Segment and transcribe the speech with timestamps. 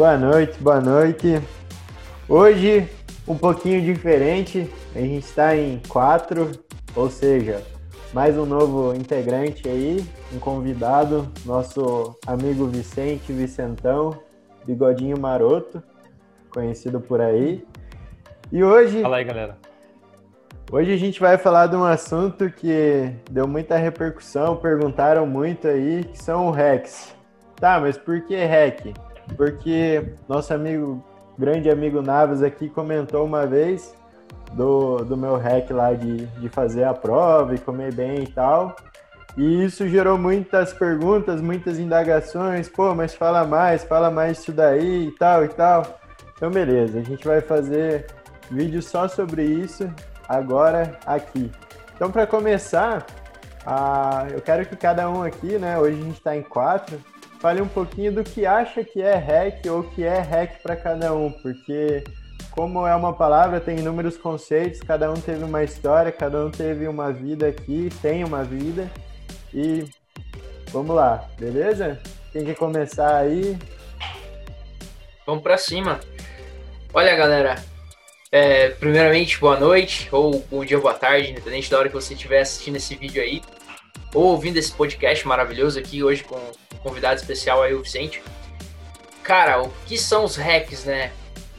[0.00, 1.42] Boa noite, boa noite.
[2.26, 2.88] Hoje,
[3.28, 6.52] um pouquinho diferente, a gente está em quatro,
[6.96, 7.62] ou seja,
[8.10, 10.02] mais um novo integrante aí,
[10.32, 14.18] um convidado, nosso amigo Vicente Vicentão,
[14.64, 15.82] Bigodinho Maroto,
[16.50, 17.62] conhecido por aí.
[18.50, 19.02] E hoje.
[19.02, 19.58] Fala aí, galera.
[20.72, 26.04] Hoje a gente vai falar de um assunto que deu muita repercussão, perguntaram muito aí,
[26.04, 27.14] que são o hacks.
[27.56, 29.09] Tá, mas por que hack?
[29.36, 31.02] Porque nosso amigo,
[31.38, 33.94] grande amigo Navas aqui comentou uma vez
[34.52, 38.76] do, do meu hack lá de, de fazer a prova e comer bem e tal.
[39.36, 42.68] E isso gerou muitas perguntas, muitas indagações.
[42.68, 46.00] Pô, mas fala mais, fala mais isso daí e tal e tal.
[46.36, 48.06] Então, beleza, a gente vai fazer
[48.50, 49.88] vídeo só sobre isso
[50.28, 51.50] agora aqui.
[51.94, 53.06] Então, para começar,
[53.64, 55.78] ah, eu quero que cada um aqui, né?
[55.78, 56.98] Hoje a gente está em quatro,
[57.40, 61.14] fale um pouquinho do que acha que é hack ou que é hack para cada
[61.14, 62.04] um, porque
[62.50, 66.86] como é uma palavra, tem inúmeros conceitos, cada um teve uma história, cada um teve
[66.86, 68.90] uma vida aqui, tem uma vida.
[69.54, 69.84] E
[70.70, 71.98] vamos lá, beleza?
[72.32, 73.56] Quem quer começar aí?
[75.26, 76.00] Vamos para cima.
[76.92, 77.54] Olha, galera,
[78.30, 82.40] é, primeiramente, boa noite, ou bom dia, boa tarde, independente da hora que você estiver
[82.40, 83.40] assistindo esse vídeo aí,
[84.12, 86.38] ou ouvindo esse podcast maravilhoso aqui hoje com
[86.82, 88.22] convidado especial aí, o Vicente.
[89.22, 91.12] Cara, o que são os hacks, né?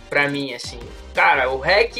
[0.10, 0.80] Pra mim, assim.
[1.14, 1.96] Cara, o hack,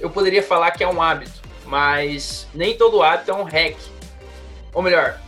[0.00, 3.76] eu poderia falar que é um hábito, mas nem todo hábito é um hack.
[4.72, 5.20] Ou melhor,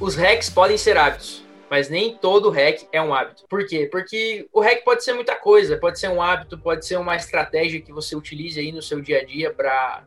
[0.00, 3.44] os hacks podem ser hábitos mas nem todo hack é um hábito.
[3.48, 3.88] Por quê?
[3.90, 7.80] Porque o hack pode ser muita coisa, pode ser um hábito, pode ser uma estratégia
[7.80, 10.04] que você utilize aí no seu dia a dia para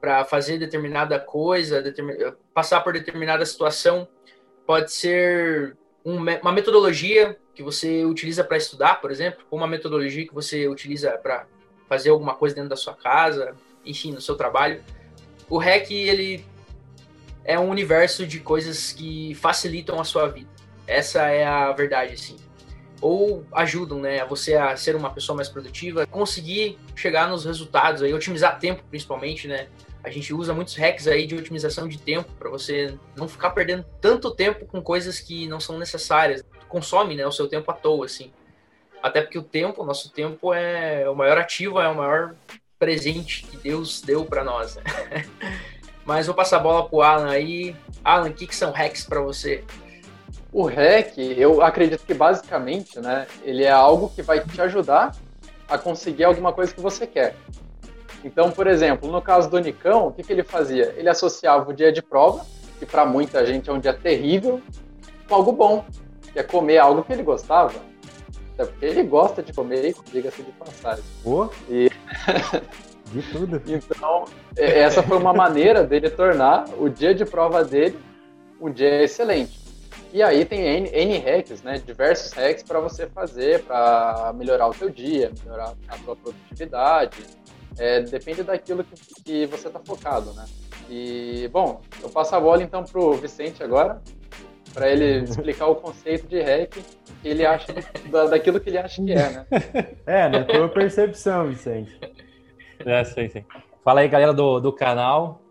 [0.00, 2.14] para fazer determinada coisa, determin...
[2.54, 4.06] passar por determinada situação,
[4.68, 10.28] pode ser um, uma metodologia que você utiliza para estudar, por exemplo, ou uma metodologia
[10.28, 11.46] que você utiliza para
[11.88, 14.84] fazer alguma coisa dentro da sua casa, enfim, no seu trabalho.
[15.48, 16.44] O hack ele
[17.46, 20.50] é um universo de coisas que facilitam a sua vida.
[20.86, 22.36] Essa é a verdade, assim.
[23.00, 28.02] Ou ajudam, né, a você a ser uma pessoa mais produtiva, conseguir chegar nos resultados
[28.02, 29.68] aí, otimizar tempo principalmente, né?
[30.08, 33.84] A gente usa muitos hacks aí de otimização de tempo para você não ficar perdendo
[34.00, 36.42] tanto tempo com coisas que não são necessárias.
[36.66, 38.32] Consome, né, o seu tempo à toa, assim.
[39.02, 42.34] Até porque o tempo, o nosso tempo é o maior ativo, é o maior
[42.78, 44.76] presente que Deus deu para nós.
[44.76, 44.82] Né?
[46.06, 47.76] Mas vou passar a bola pro Alan aí.
[48.02, 49.62] Alan, o que, que são hacks para você?
[50.50, 55.14] O REC, eu acredito que basicamente, né, ele é algo que vai te ajudar
[55.68, 57.36] a conseguir alguma coisa que você quer.
[58.24, 60.94] Então, por exemplo, no caso do Nicão, o que, que ele fazia?
[60.96, 62.44] Ele associava o dia de prova,
[62.78, 64.60] que para muita gente é um dia terrível,
[65.28, 65.84] com algo bom,
[66.32, 67.74] que é comer algo que ele gostava.
[68.54, 71.04] Até porque ele gosta de comer, diga-se de passagem.
[71.24, 71.48] Oh.
[71.68, 71.90] E...
[73.08, 73.62] De tudo.
[73.66, 77.98] Então, é, essa foi uma maneira dele tornar o dia de prova dele
[78.60, 79.58] um dia excelente.
[80.12, 81.78] E aí tem N, N hacks, né?
[81.84, 87.18] Diversos hacks para você fazer, para melhorar o seu dia, melhorar a sua produtividade.
[87.76, 90.44] É, depende daquilo que, que você está focado, né?
[90.88, 94.00] E, bom, eu passo a bola então pro Vicente agora,
[94.72, 96.72] para ele explicar o conceito de hack
[97.22, 97.74] que ele acha
[98.10, 99.46] da, daquilo que ele acha que é, né?
[100.06, 101.98] É, na tua percepção, Vicente.
[102.84, 103.44] É, sim, sim.
[103.84, 105.42] Fala aí, galera do, do canal.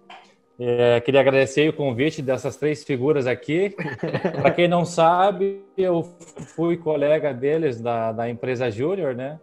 [0.59, 3.75] É, queria agradecer o convite dessas três figuras aqui.
[4.41, 6.03] Para quem não sabe, eu
[6.55, 9.39] fui colega deles da, da empresa Júnior, né?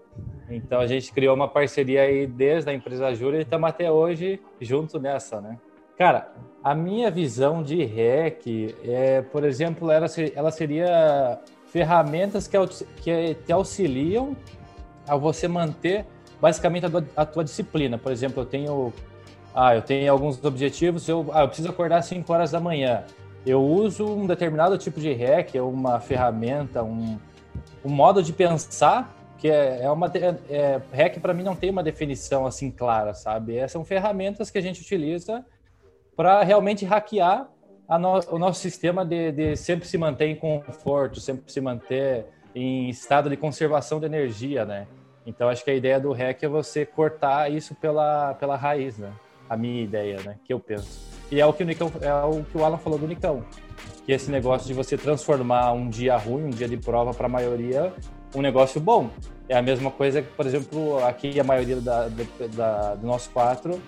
[0.50, 4.40] Então a gente criou uma parceria aí desde a empresa Júnior e estamos até hoje
[4.60, 5.56] junto nessa, né?
[5.96, 6.32] Cara,
[6.62, 11.38] a minha visão de REC é, por exemplo, ela, ela seria
[11.68, 12.56] ferramentas que,
[12.96, 14.36] que te auxiliam
[15.06, 16.04] a você manter
[16.40, 17.96] basicamente a, a tua disciplina.
[17.96, 18.92] Por exemplo, eu tenho
[19.54, 23.04] ah, eu tenho alguns objetivos, eu, ah, eu preciso acordar às 5 horas da manhã.
[23.46, 27.18] Eu uso um determinado tipo de hack, uma ferramenta, um,
[27.84, 30.10] um modo de pensar que é, é uma
[30.48, 33.56] é, hack para mim não tem uma definição assim clara, sabe?
[33.56, 35.44] Essas são ferramentas que a gente utiliza
[36.16, 37.48] para realmente hackear
[37.88, 42.88] no, o nosso sistema de, de sempre se manter em conforto, sempre se manter em
[42.88, 44.86] estado de conservação de energia, né?
[45.26, 49.12] Então acho que a ideia do hack é você cortar isso pela, pela raiz, né?
[49.54, 50.36] A minha ideia, né?
[50.44, 51.14] Que eu penso.
[51.30, 53.44] E é o que o Nicão, é o que o Alan falou do Nicão,
[54.04, 57.28] que esse negócio de você transformar um dia ruim, um dia de prova para a
[57.28, 57.92] maioria,
[58.34, 59.10] um negócio bom.
[59.48, 62.08] É a mesma coisa que, por exemplo, aqui a maioria da,
[62.54, 63.80] da, do nosso quatro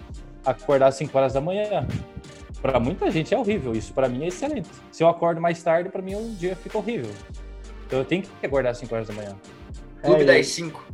[0.44, 1.86] acordar às 5 horas da manhã.
[2.62, 4.68] Para muita gente é horrível, isso para mim é excelente.
[4.90, 7.10] Se eu acordo mais tarde, para mim o dia fica horrível.
[7.86, 9.36] Então eu tenho que acordar às 5 horas da manhã.
[10.02, 10.84] Clube é, das 5.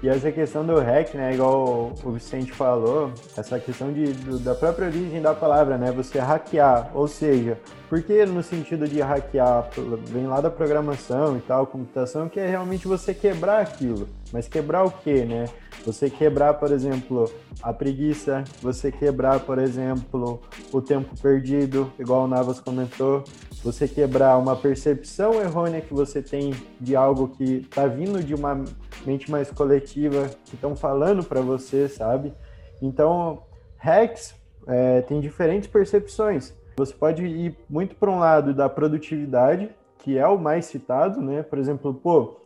[0.00, 4.54] E essa questão do hack, né, igual o Vicente falou, essa questão de, do, da
[4.54, 9.70] própria origem da palavra, né, você hackear, ou seja, porque no sentido de hackear
[10.06, 14.08] vem lá da programação e tal, computação, que é realmente você quebrar aquilo.
[14.30, 15.46] Mas quebrar o quê, né?
[15.86, 17.32] Você quebrar, por exemplo,
[17.62, 23.24] a preguiça, você quebrar, por exemplo, o tempo perdido, igual o Navas comentou,
[23.64, 28.62] você quebrar uma percepção errônea que você tem de algo que está vindo de uma
[29.06, 32.34] mente mais coletiva, que estão falando para você, sabe?
[32.82, 33.42] Então,
[33.78, 34.34] hacks
[34.66, 36.52] é, tem diferentes percepções.
[36.78, 41.42] Você pode ir muito para um lado da produtividade, que é o mais citado, né?
[41.42, 42.36] Por exemplo, pô,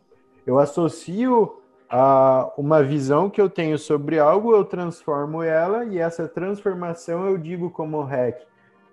[0.46, 6.26] eu associo a uma visão que eu tenho sobre algo, eu transformo ela e essa
[6.26, 8.40] transformação eu digo como hack,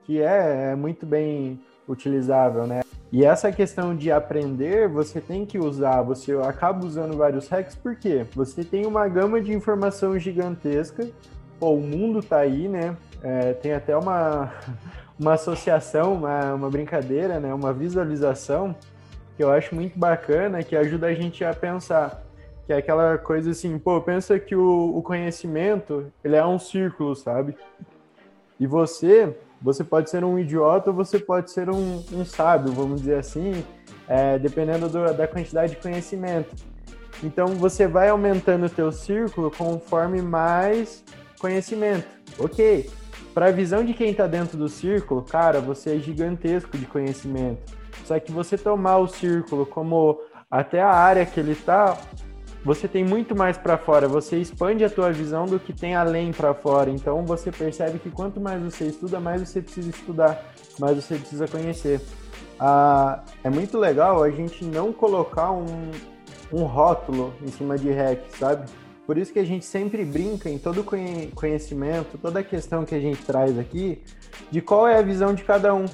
[0.04, 1.58] que é, é muito bem
[1.88, 2.82] utilizável, né?
[3.10, 8.26] E essa questão de aprender, você tem que usar, você acaba usando vários hacks, porque
[8.36, 11.10] você tem uma gama de informação gigantesca,
[11.58, 12.98] pô, o mundo tá aí, né?
[13.24, 14.52] É, tem até uma,
[15.20, 17.54] uma associação, uma, uma brincadeira, né?
[17.54, 18.76] Uma visualização
[19.36, 22.24] que eu acho muito bacana, que ajuda a gente a pensar
[22.66, 27.16] que é aquela coisa assim, pô, pensa que o, o conhecimento, ele é um círculo,
[27.16, 27.58] sabe?
[28.60, 33.02] E você você pode ser um idiota ou você pode ser um, um sábio, vamos
[33.02, 33.64] dizer assim,
[34.08, 36.56] é, dependendo do, da quantidade de conhecimento.
[37.22, 41.04] Então você vai aumentando o teu círculo conforme mais
[41.40, 42.08] conhecimento.
[42.38, 42.90] Ok,
[43.40, 47.74] para a visão de quem está dentro do círculo, cara, você é gigantesco de conhecimento.
[48.04, 50.20] Só que você tomar o círculo como
[50.52, 51.98] até a área que ele está,
[52.66, 56.34] você tem muito mais para fora, você expande a tua visão do que tem além
[56.34, 56.90] para fora.
[56.90, 60.44] Então você percebe que quanto mais você estuda, mais você precisa estudar,
[60.78, 62.02] mais você precisa conhecer.
[62.60, 65.92] Ah, é muito legal a gente não colocar um,
[66.52, 68.70] um rótulo em cima de hack, sabe?
[69.10, 70.86] Por isso que a gente sempre brinca em todo
[71.34, 74.04] conhecimento, toda a questão que a gente traz aqui,
[74.52, 75.86] de qual é a visão de cada um,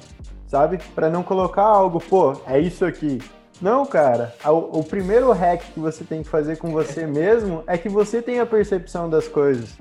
[0.46, 0.76] sabe?
[0.94, 3.18] Para não colocar algo, pô, é isso aqui,
[3.58, 4.34] não, cara.
[4.44, 8.20] O, o, primeiro hack que você tem que fazer com você mesmo é que você
[8.20, 9.78] tenha a percepção das coisas,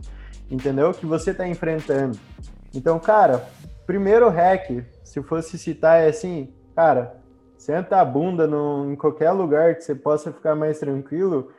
[0.50, 0.94] entendeu?
[0.94, 2.18] Que você está enfrentando.
[2.74, 3.46] Então, cara,
[3.86, 7.18] primeiro hack, se fosse citar, é assim, cara,
[7.58, 11.52] senta a bunda no, em qualquer lugar que você possa ficar mais tranquilo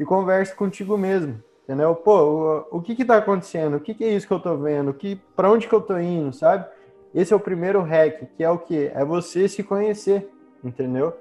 [0.00, 1.94] e converse contigo mesmo, entendeu?
[1.94, 3.76] Pô, o, o que que tá acontecendo?
[3.76, 4.94] O que que é isso que eu tô vendo?
[4.94, 6.64] Que, para onde que eu tô indo, sabe?
[7.14, 8.90] Esse é o primeiro hack, que é o que?
[8.94, 10.26] É você se conhecer,
[10.64, 11.14] entendeu?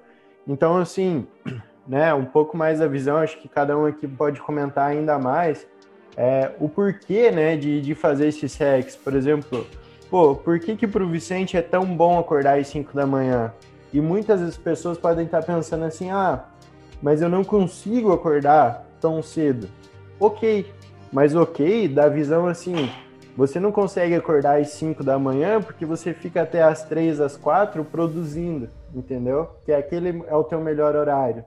[0.47, 1.27] Então, assim,
[1.85, 5.67] né, um pouco mais da visão, acho que cada um aqui pode comentar ainda mais
[6.15, 8.95] é, o porquê, né, de, de fazer esses hacks.
[8.95, 9.67] Por exemplo,
[10.09, 13.53] pô, por que que pro Vicente é tão bom acordar às 5 da manhã?
[13.91, 16.45] E muitas das pessoas podem estar pensando assim, ah,
[17.01, 19.67] mas eu não consigo acordar tão cedo.
[20.19, 20.71] Ok,
[21.11, 22.89] mas ok, da visão assim,
[23.35, 27.37] você não consegue acordar às 5 da manhã porque você fica até às 3, às
[27.37, 29.49] 4 produzindo entendeu?
[29.65, 31.45] Que aquele é o teu melhor horário.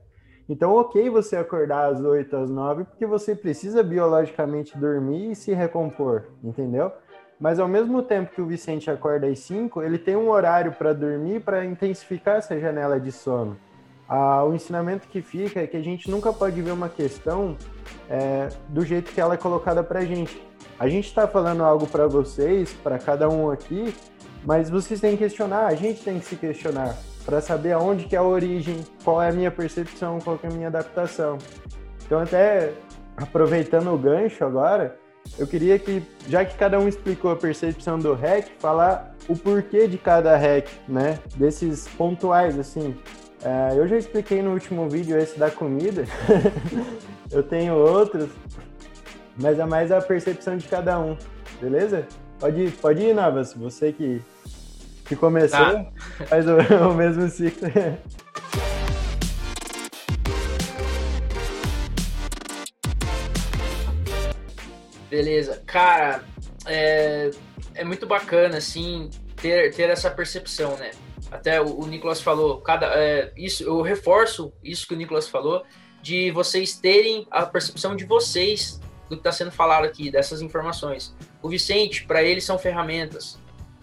[0.49, 5.53] Então, ok você acordar às 8, às 9, porque você precisa biologicamente dormir e se
[5.53, 6.93] recompor, entendeu?
[7.39, 10.93] Mas ao mesmo tempo que o Vicente acorda às 5, ele tem um horário para
[10.93, 13.57] dormir para intensificar essa janela de sono.
[14.09, 17.57] Ah, o ensinamento que fica é que a gente nunca pode ver uma questão
[18.09, 20.43] é, do jeito que ela é colocada para a gente.
[20.79, 23.95] A gente está falando algo para vocês, para cada um aqui,
[24.45, 28.17] mas vocês têm que questionar, a gente tem que se questionar para saber aonde que
[28.17, 31.39] é a origem, qual é a minha percepção, qual é a minha adaptação.
[32.05, 32.73] Então, até
[33.17, 34.99] aproveitando o gancho agora,
[35.39, 39.87] eu queria que, já que cada um explicou a percepção do hack, falar o porquê
[39.87, 41.19] de cada hack, né?
[41.37, 42.97] Desses pontuais, assim.
[43.45, 46.05] É, eu já expliquei no último vídeo esse da comida,
[47.31, 48.31] eu tenho outros,
[49.37, 51.17] mas é mais a percepção de cada um,
[51.61, 52.07] beleza?
[52.39, 54.23] Pode ir, pode ir, Navas, você que
[55.05, 55.87] que começou, tá.
[56.27, 56.57] faz o,
[56.89, 57.69] o mesmo ciclo.
[65.11, 65.63] Beleza.
[65.67, 66.23] Cara,
[66.65, 67.31] é,
[67.75, 70.93] é muito bacana, assim, ter, ter essa percepção, né?
[71.33, 75.65] Até o, o Nicolas falou, cada, é, isso, eu reforço isso que o Nicolas falou,
[76.03, 81.15] de vocês terem a percepção de vocês do que está sendo falado aqui, dessas informações.
[81.41, 83.39] O Vicente, para ele, são ferramentas.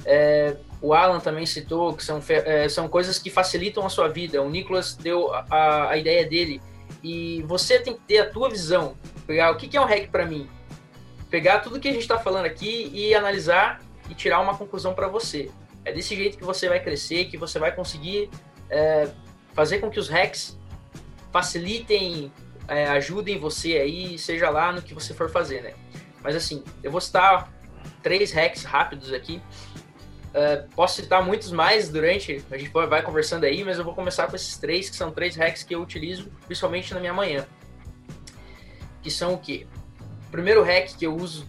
[0.05, 4.41] É, o Alan também citou que são, é, são coisas que facilitam a sua vida.
[4.41, 6.61] O Nicolas deu a, a ideia dele.
[7.03, 8.95] E você tem que ter a tua visão.
[9.25, 10.47] Pegar o que, que é um hack para mim.
[11.29, 15.07] Pegar tudo que a gente está falando aqui e analisar e tirar uma conclusão para
[15.07, 15.49] você.
[15.89, 18.29] É desse jeito que você vai crescer, que você vai conseguir
[18.69, 19.09] é,
[19.53, 20.55] fazer com que os hacks
[21.31, 22.31] facilitem,
[22.67, 25.73] é, ajudem você aí, seja lá no que você for fazer, né?
[26.23, 27.51] Mas assim, eu vou citar
[28.03, 29.41] três hacks rápidos aqui.
[30.29, 34.27] Uh, posso citar muitos mais durante, a gente vai conversando aí, mas eu vou começar
[34.27, 37.47] com esses três, que são três hacks que eu utilizo, principalmente na minha manhã.
[39.01, 39.65] Que são o quê?
[40.27, 41.47] O primeiro hack que eu uso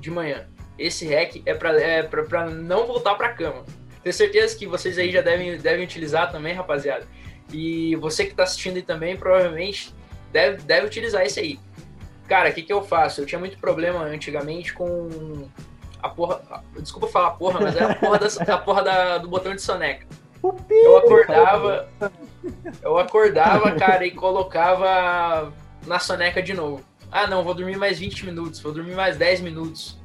[0.00, 0.48] de manhã.
[0.78, 3.64] Esse hack é para é pra, pra não voltar para cama.
[4.02, 7.06] Tenho certeza que vocês aí já devem, devem utilizar também, rapaziada.
[7.52, 9.94] E você que está assistindo aí também, provavelmente
[10.32, 11.58] deve, deve utilizar esse aí.
[12.28, 13.20] Cara, o que, que eu faço?
[13.20, 15.48] Eu tinha muito problema antigamente com
[16.02, 16.40] a porra.
[16.78, 20.06] Desculpa falar porra, mas é a porra, da, a porra da, do botão de soneca.
[20.70, 21.88] Eu acordava.
[22.82, 25.52] Eu acordava, cara, e colocava
[25.86, 26.84] na soneca de novo.
[27.10, 29.98] Ah, não, vou dormir mais 20 minutos, vou dormir mais 10 minutos.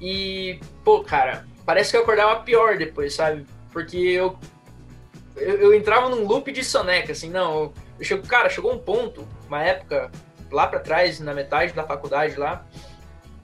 [0.00, 3.46] E, pô, cara, parece que eu acordava pior depois, sabe?
[3.72, 4.38] Porque eu.
[5.36, 7.72] Eu, eu entrava num loop de soneca, assim, não.
[7.98, 10.10] Eu chego, cara, chegou um ponto, uma época,
[10.50, 12.64] lá para trás, na metade da faculdade lá,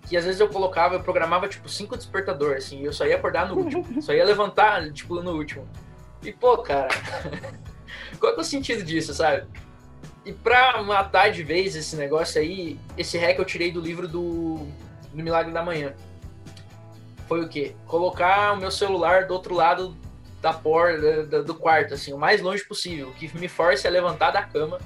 [0.08, 3.16] que às vezes eu colocava, eu programava tipo cinco despertadores, assim, e eu só ia
[3.16, 5.68] acordar no último, só ia levantar, tipo, no último.
[6.22, 6.88] E pô, cara,
[8.20, 9.46] qual é o sentido disso, sabe?
[10.24, 14.66] E pra matar de vez esse negócio aí, esse hack eu tirei do livro do,
[15.12, 15.94] do Milagre da Manhã.
[17.30, 17.76] Foi o quê?
[17.86, 19.96] Colocar o meu celular do outro lado
[20.42, 24.42] da porta do quarto, assim, o mais longe possível, que me force a levantar da
[24.42, 24.80] cama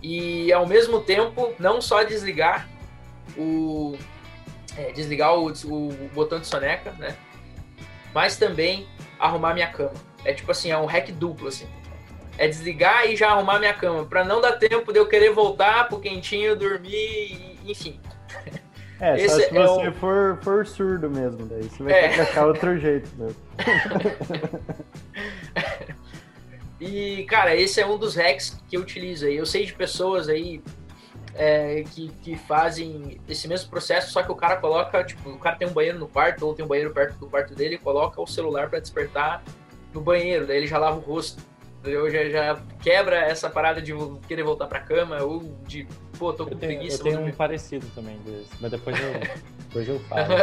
[0.00, 2.68] e ao mesmo tempo não só desligar
[3.36, 3.98] o
[4.76, 7.16] é, desligar o, o, botão de soneca, né?
[8.14, 8.86] Mas também
[9.18, 9.94] arrumar minha cama.
[10.24, 11.66] É tipo assim, é um hack duplo assim.
[12.38, 15.88] É desligar e já arrumar minha cama para não dar tempo de eu querer voltar
[15.88, 17.98] pro quentinho, dormir, enfim.
[19.00, 22.08] É, Esse só se é você for, for surdo mesmo, daí você vai é.
[22.08, 23.36] ter que achar outro jeito mesmo.
[26.80, 29.36] E, cara, esse é um dos hacks que eu utilizo aí.
[29.36, 30.62] Eu sei de pessoas aí
[31.34, 35.56] é, que, que fazem esse mesmo processo, só que o cara coloca, tipo, o cara
[35.56, 38.26] tem um banheiro no quarto, ou tem um banheiro perto do quarto dele, coloca o
[38.26, 39.44] celular para despertar
[39.92, 41.42] no banheiro, daí ele já lava o rosto.
[41.82, 43.92] Eu já, já quebra essa parada de
[44.28, 45.86] querer voltar pra cama, ou de,
[46.18, 46.98] pô, tô com eu tenho, preguiça.
[46.98, 49.12] Eu tenho um parecido também desse, mas depois eu,
[49.68, 50.34] depois eu falo.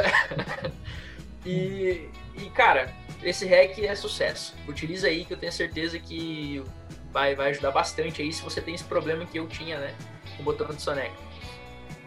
[1.46, 2.92] e, e, cara,
[3.22, 4.56] esse hack é sucesso.
[4.68, 6.64] Utiliza aí que eu tenho certeza que
[7.12, 9.94] vai, vai ajudar bastante aí se você tem esse problema que eu tinha, né?
[10.36, 11.16] Com o botão de soneca.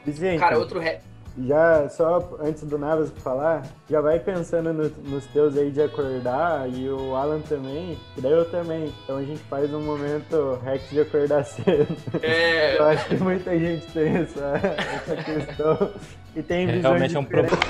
[0.04, 1.02] Vicente, Cara, outro hack.
[1.38, 6.68] Já, só antes do Navas falar, já vai pensando no, nos teus aí de acordar
[6.68, 8.92] e o Alan também, e daí eu também.
[9.04, 11.96] Então a gente faz um momento hack de acordar cedo.
[12.22, 12.76] É...
[12.78, 14.60] Eu acho que muita gente tem essa,
[14.96, 15.92] essa questão
[16.34, 17.56] e tem visões Realmente é um problema.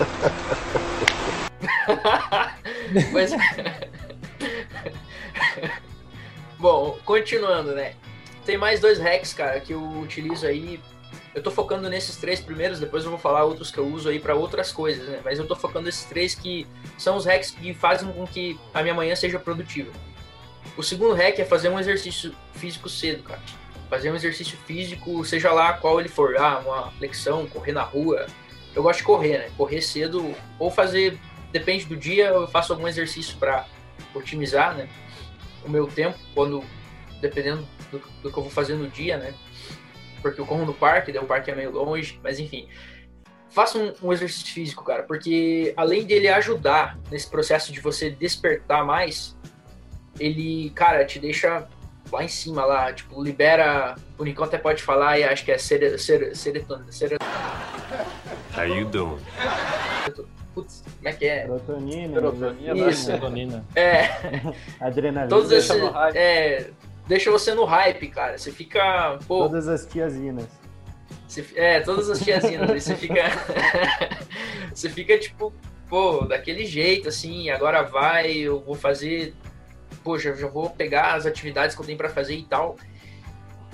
[3.13, 3.33] Mas...
[6.59, 7.95] Bom, continuando, né?
[8.45, 10.81] Tem mais dois hacks, cara, que eu utilizo aí.
[11.35, 14.19] Eu tô focando nesses três primeiros, depois eu vou falar outros que eu uso aí
[14.19, 15.21] para outras coisas, né?
[15.25, 16.67] Mas eu tô focando nesses três que
[16.99, 19.93] são os hacks que fazem com que a minha manhã seja produtiva.
[20.77, 23.41] O segundo hack é fazer um exercício físico cedo, cara.
[23.89, 26.37] Fazer um exercício físico, seja lá qual ele for.
[26.37, 28.27] Ah, uma flexão, correr na rua.
[28.75, 29.51] Eu gosto de correr, né?
[29.57, 31.19] Correr cedo ou fazer
[31.53, 33.67] depende do dia, eu faço algum exercício para
[34.15, 34.89] otimizar né,
[35.65, 36.65] o meu tempo, quando
[37.21, 39.35] dependendo do, do, que eu vou fazer no dia, né?
[40.21, 42.69] Porque eu corro no parque, daí o parque é meio longe, mas enfim.
[43.51, 48.85] Faça um, um, exercício físico, cara, porque além dele ajudar nesse processo de você despertar
[48.85, 49.37] mais,
[50.21, 51.67] ele, cara, te deixa
[52.13, 53.97] lá em cima, lá, tipo, libera.
[54.19, 56.91] O Nicão até pode falar, e acho que é ser, ser, serotonina.
[58.57, 59.19] How you doing?
[60.55, 61.43] Putz, como é que é?
[61.43, 62.15] Serotonina.
[62.15, 62.91] Serotonina.
[62.91, 63.05] Isso.
[63.05, 63.65] Serotonina.
[63.75, 64.03] É.
[64.81, 65.29] Adrenalina.
[65.29, 65.71] Todos esses,
[66.15, 66.71] é,
[67.11, 68.39] deixa você no hype, cara.
[68.39, 69.19] Você fica.
[69.27, 70.47] Pô, todas as tiazinas.
[71.27, 72.71] Você, é, todas as tiazinas.
[72.71, 73.23] aí você fica.
[74.73, 75.53] você fica tipo,
[75.89, 79.35] pô, daquele jeito, assim, agora vai, eu vou fazer.
[80.05, 82.77] Poxa, já vou pegar as atividades que eu tenho para fazer e tal.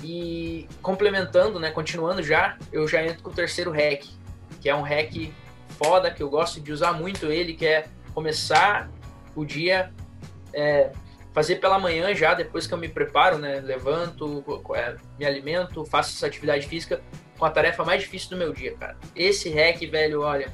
[0.02, 4.04] E complementando, né, continuando já, eu já entro com o terceiro hack,
[4.60, 5.30] que é um hack
[5.78, 8.90] foda, que eu gosto de usar muito ele, que é começar
[9.34, 9.92] o dia,
[10.52, 10.90] é,
[11.36, 13.60] fazer pela manhã já, depois que eu me preparo, né?
[13.60, 14.42] Levanto,
[14.74, 17.02] é, me alimento, faço essa atividade física
[17.38, 18.96] com a tarefa mais difícil do meu dia, cara.
[19.14, 20.50] Esse hack, velho, olha,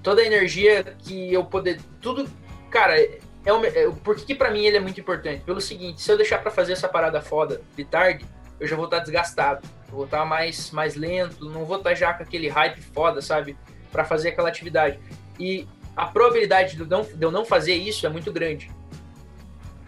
[0.00, 2.30] toda a energia que eu poder, tudo,
[2.70, 3.18] cara, é,
[3.52, 5.42] o, é por que, que para mim ele é muito importante?
[5.42, 8.24] Pelo seguinte, se eu deixar para fazer essa parada foda de tarde,
[8.60, 11.90] eu já vou estar tá desgastado, vou estar tá mais mais lento, não vou estar
[11.90, 13.56] tá já com aquele hype foda, sabe?
[13.90, 14.98] para fazer aquela atividade.
[15.38, 18.70] E a probabilidade de eu, não, de eu não fazer isso é muito grande.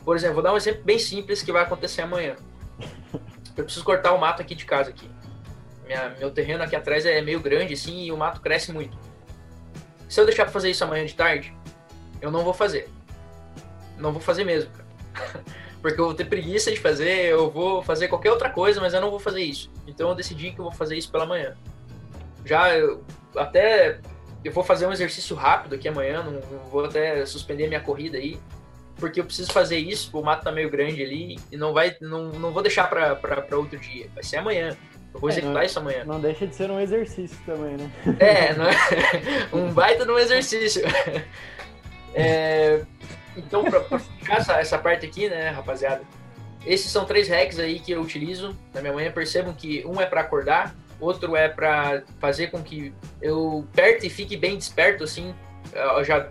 [0.04, 2.36] Por exemplo, vou dar um exemplo bem simples que vai acontecer amanhã.
[3.56, 5.08] Eu preciso cortar o mato aqui de casa aqui.
[5.86, 8.96] Minha, meu terreno aqui atrás é meio grande assim e o mato cresce muito.
[10.08, 11.54] Se eu deixar pra fazer isso amanhã de tarde,
[12.20, 12.88] eu não vou fazer.
[13.98, 15.44] Não vou fazer mesmo, cara.
[15.82, 19.00] Porque eu vou ter preguiça de fazer, eu vou fazer qualquer outra coisa, mas eu
[19.00, 19.70] não vou fazer isso.
[19.86, 21.56] Então eu decidi que eu vou fazer isso pela manhã.
[22.44, 23.02] Já eu,
[23.36, 23.98] até
[24.44, 28.18] eu vou fazer um exercício rápido aqui amanhã, não, não vou até suspender minha corrida
[28.18, 28.38] aí,
[29.00, 32.28] porque eu preciso fazer isso, o mato tá meio grande ali e não vai não,
[32.28, 34.76] não vou deixar para outro dia, vai ser amanhã.
[35.12, 36.04] Eu vou executar não, isso amanhã.
[36.04, 37.90] Não deixa de ser um exercício também, né?
[38.20, 38.76] É, não é?
[39.52, 40.82] um baita de um exercício.
[42.14, 42.82] É,
[43.36, 46.02] então, para ficar essa, essa parte aqui, né, rapaziada?
[46.64, 49.10] Esses são três hacks aí que eu utilizo na minha manhã.
[49.10, 54.10] Percebam que um é para acordar, outro é para fazer com que eu perte e
[54.10, 55.34] fique bem desperto, assim,
[56.04, 56.28] já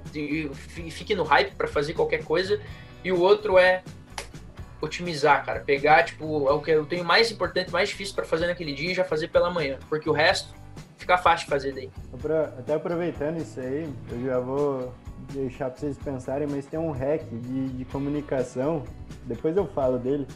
[0.91, 2.59] fique no hype para fazer qualquer coisa.
[3.03, 3.83] E o outro é
[4.81, 5.59] otimizar, cara.
[5.59, 8.91] Pegar, tipo, é o que eu tenho mais importante, mais difícil para fazer naquele dia
[8.91, 9.77] e já fazer pela manhã.
[9.87, 10.53] Porque o resto
[10.97, 11.89] fica fácil de fazer daí.
[12.57, 14.93] Até aproveitando isso aí, eu já vou
[15.33, 18.83] deixar para vocês pensarem, mas tem um hack de, de comunicação,
[19.25, 20.27] depois eu falo dele,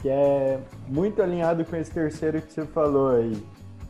[0.00, 3.42] que é muito alinhado com esse terceiro que você falou aí.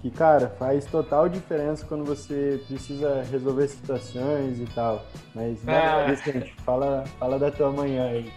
[0.03, 5.07] Que, cara, faz total diferença quando você precisa resolver situações e tal.
[5.33, 6.07] Mas, ah.
[6.09, 8.33] Vicente, fala, fala da tua manhã aí.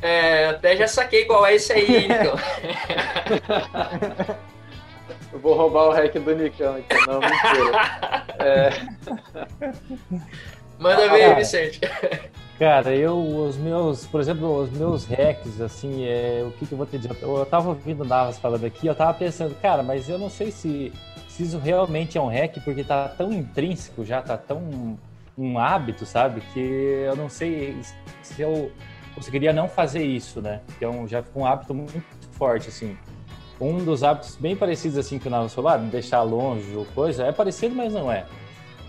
[0.00, 2.36] É, até já saquei qual é esse aí, então.
[5.30, 8.24] Eu vou roubar o hack do Nicão aqui, não, mentira.
[8.38, 8.68] É...
[10.78, 11.80] Manda ah, ver, Vicente.
[12.58, 16.78] Cara, eu, os meus, por exemplo, os meus hacks, assim, é, o que, que eu
[16.78, 17.14] vou te dizer?
[17.20, 20.50] Eu, tava ouvindo o Navas falando aqui, eu tava pensando, cara, mas eu não sei
[20.50, 20.90] se,
[21.28, 24.98] se isso realmente é um hack, porque tá tão intrínseco já, tá tão
[25.36, 26.40] um hábito, sabe?
[26.54, 27.76] Que eu não sei
[28.22, 28.72] se eu
[29.14, 30.62] conseguiria não fazer isso, né?
[30.78, 32.96] Então já ficou um hábito muito forte, assim.
[33.60, 37.24] Um dos hábitos bem parecidos, assim, que o Navas falou, ah, deixar longe ou coisa,
[37.24, 38.24] é parecido, mas não é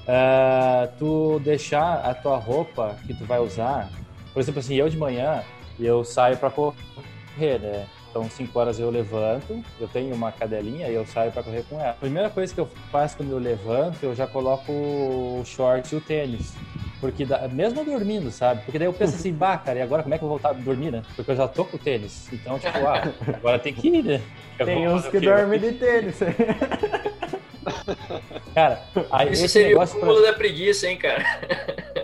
[0.08, 3.90] uh, tu deixar a tua roupa que tu vai usar,
[4.34, 5.44] por exemplo, assim, eu de manhã,
[5.80, 7.88] eu saio para correr, né?
[8.10, 11.80] Então, 5 horas eu levanto, eu tenho uma cadelinha e eu saio para correr com
[11.80, 11.92] ela.
[11.92, 15.98] A primeira coisa que eu faço quando eu levanto, eu já coloco o short e
[15.98, 16.56] o tênis.
[17.00, 18.64] Porque dá, mesmo dormindo, sabe?
[18.64, 20.56] Porque daí eu penso assim, bah, cara, e agora como é que eu vou voltar
[20.56, 21.04] a dormir, né?
[21.16, 22.28] Porque eu já tô com o tênis.
[22.34, 23.04] Então, tipo, ah,
[23.38, 24.22] agora tem que ir, né?
[24.58, 26.20] Eu tem uns que dormem de tênis.
[28.54, 30.32] Cara, aí Isso seria o cúmulo pra...
[30.32, 31.24] da preguiça, hein, cara?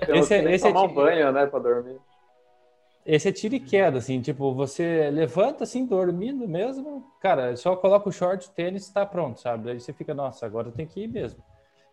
[0.09, 1.97] esse, é, esse é tomar é um banho, né, pra dormir.
[3.05, 8.07] Esse é tiro e queda, assim, tipo, você levanta assim, dormindo mesmo, cara, só coloca
[8.07, 9.71] o short, o tênis e tá pronto, sabe?
[9.71, 11.43] Aí você fica, nossa, agora tem que ir mesmo.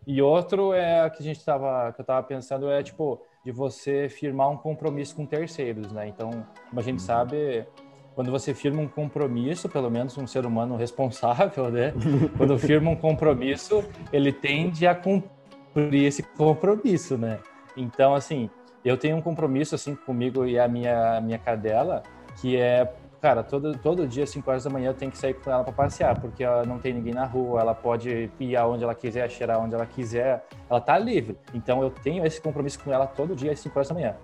[0.07, 4.09] E outro é que a gente tava, que eu tava pensando é, tipo, de você
[4.09, 6.09] firmar um compromisso com terceiros, né?
[6.09, 6.31] Então,
[6.69, 7.67] como a gente sabe,
[8.15, 11.93] quando você firma um compromisso, pelo menos um ser humano responsável, né?
[12.37, 17.39] quando firma um compromisso, ele tende a cumprir esse compromisso, né?
[17.77, 18.51] Então, assim,
[18.85, 22.03] eu tenho um compromisso assim comigo e a minha minha cadela,
[22.41, 25.51] que é, cara, todo todo dia 5 horas da manhã eu tenho que sair com
[25.51, 28.95] ela para passear, porque ela não tem ninguém na rua, ela pode ir aonde ela
[28.95, 31.39] quiser, cheirar onde ela quiser, ela tá livre.
[31.55, 34.17] Então eu tenho esse compromisso com ela todo dia às 5 horas da manhã.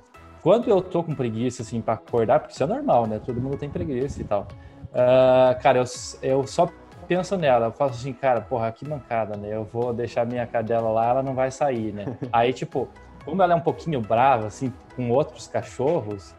[0.46, 3.18] Quando eu tô com preguiça, assim, para acordar, porque isso é normal, né?
[3.18, 4.46] Todo mundo tem preguiça e tal.
[4.92, 5.85] Uh, cara, eu,
[6.22, 6.68] eu só
[7.09, 9.48] penso nela, eu faço assim, cara, porra, que mancada, né?
[9.52, 12.04] Eu vou deixar minha cadela lá, ela não vai sair, né?
[12.32, 12.88] Aí, tipo,
[13.24, 16.30] como ela é um pouquinho brava, assim, com outros cachorros,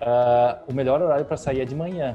[0.00, 2.14] uh, o melhor horário para sair é de manhã.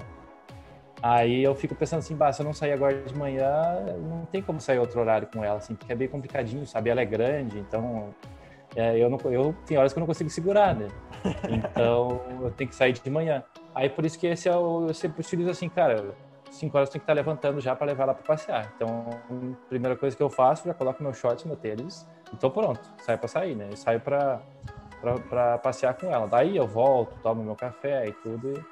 [0.99, 4.41] Aí eu fico pensando assim, bah, se eu não sair agora de manhã, não tem
[4.41, 6.89] como sair outro horário com ela, assim, porque é bem complicadinho, sabe?
[6.89, 8.09] Ela é grande, então
[8.75, 10.87] é, eu, não, eu tem horas que eu não consigo segurar, né?
[11.49, 13.43] Então eu tenho que sair de manhã.
[13.73, 14.87] Aí por isso que esse é o.
[14.87, 16.15] Eu sempre utilizo assim, cara,
[16.51, 18.71] 5 horas eu tenho que estar levantando já para levar ela para passear.
[18.75, 22.49] Então, a primeira coisa que eu faço, já coloco meu short, meu tênis e tô
[22.49, 22.81] pronto.
[22.99, 23.69] Saio para sair, né?
[23.71, 24.41] E saio para
[25.29, 26.27] para passear com ela.
[26.27, 28.65] Daí eu volto, tomo meu café e tudo,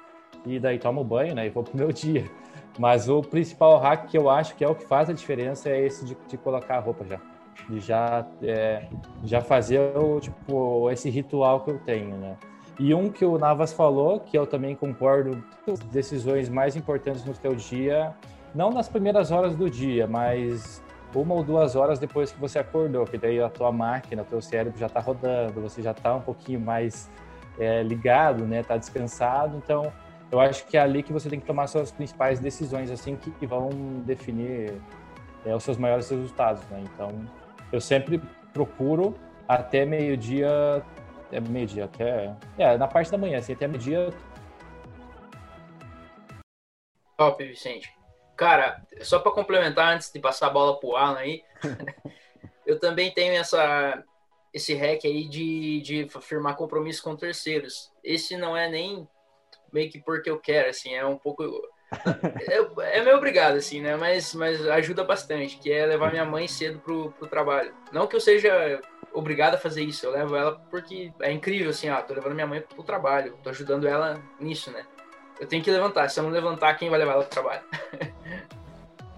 [0.44, 1.46] e daí tomo banho, né?
[1.46, 2.28] E vou pro meu dia.
[2.76, 5.80] Mas o principal hack que eu acho que é o que faz a diferença é
[5.80, 7.20] esse de, de colocar a roupa já
[7.68, 8.86] de já, é,
[9.24, 12.36] já fazer o, tipo, esse ritual que eu tenho, né?
[12.78, 15.42] E um que o Navas falou, que eu também concordo,
[15.92, 18.14] decisões mais importantes no teu dia,
[18.54, 20.82] não nas primeiras horas do dia, mas
[21.14, 24.42] uma ou duas horas depois que você acordou, que daí a tua máquina, o teu
[24.42, 27.08] cérebro já está rodando, você já está um pouquinho mais
[27.58, 28.62] é, ligado, né?
[28.62, 29.92] Tá descansado, então
[30.32, 33.30] eu acho que é ali que você tem que tomar suas principais decisões, assim, que,
[33.30, 33.70] que vão
[34.04, 34.80] definir
[35.46, 36.82] é, os seus maiores resultados, né?
[36.92, 37.08] Então,
[37.74, 40.48] eu sempre procuro até meio-dia,
[41.32, 42.36] é meio-dia, até.
[42.56, 44.14] É, na parte da manhã, assim, até meio-dia.
[47.16, 47.92] Top, Vicente.
[48.36, 51.42] Cara, só para complementar antes de passar a bola pro Alan aí,
[52.64, 54.02] eu também tenho essa
[54.52, 57.92] esse hack aí de, de firmar compromisso com terceiros.
[58.04, 59.08] Esse não é nem
[59.72, 61.42] meio que porque eu quero, assim, é um pouco
[62.48, 63.96] é, é meio obrigado, assim, né?
[63.96, 67.72] Mas, mas ajuda bastante, que é levar minha mãe cedo pro, pro trabalho.
[67.92, 68.80] Não que eu seja
[69.12, 72.46] obrigado a fazer isso, eu levo ela porque é incrível, assim, ah, tô levando minha
[72.46, 74.84] mãe pro trabalho, tô ajudando ela nisso, né?
[75.40, 77.62] Eu tenho que levantar, se eu não levantar, quem vai levar ela pro trabalho?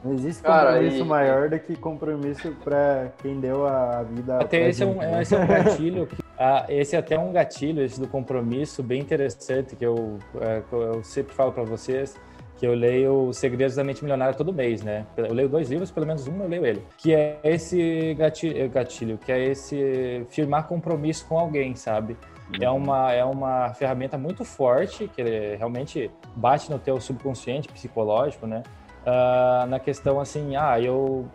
[0.05, 1.05] Não existe Cara, compromisso e...
[1.05, 4.39] maior do que compromisso para quem deu a vida.
[4.39, 5.21] Até esse é, um, né?
[5.21, 6.07] esse é um gatilho.
[6.07, 10.63] Que, ah, esse é até um gatilho, esse do compromisso, bem interessante, que eu, é,
[10.71, 12.15] eu sempre falo para vocês
[12.57, 15.07] que eu leio Os Segredos da Mente Milionária todo mês, né?
[15.17, 16.83] Eu leio dois livros, pelo menos um eu leio ele.
[16.97, 22.17] Que é esse gatilho, gatilho que é esse firmar compromisso com alguém, sabe?
[22.61, 25.23] É uma, é uma ferramenta muito forte, que
[25.57, 28.63] realmente bate no teu subconsciente psicológico, né?
[29.03, 31.29] Uh, na questão assim, ah, eu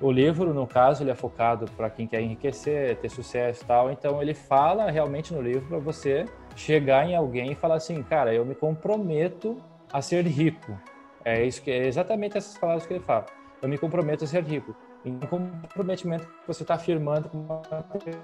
[0.00, 3.90] o livro, no caso, ele é focado para quem quer enriquecer, ter sucesso e tal.
[3.90, 8.34] Então, ele fala realmente no livro para você chegar em alguém e falar assim, cara,
[8.34, 9.56] eu me comprometo
[9.94, 10.76] a ser rico.
[11.24, 13.26] É isso que é exatamente essas palavras que ele fala.
[13.62, 14.74] Eu me comprometo a ser rico.
[15.04, 17.62] Em comprometimento que você está afirmando com uma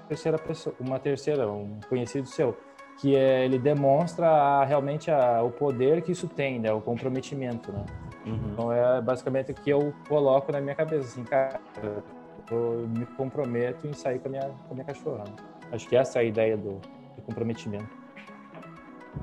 [0.09, 2.57] terceira pessoa, uma terceira, um conhecido seu,
[2.97, 7.85] que é, ele demonstra realmente a, o poder que isso tem, né, o comprometimento, né?
[8.25, 8.51] Uhum.
[8.51, 11.61] Então é basicamente o que eu coloco na minha cabeça, assim, cara,
[12.51, 15.23] eu me comprometo em sair com a minha, com a minha cachorra.
[15.23, 15.35] Né?
[15.71, 16.81] Acho que essa é a ideia do,
[17.15, 18.00] do comprometimento.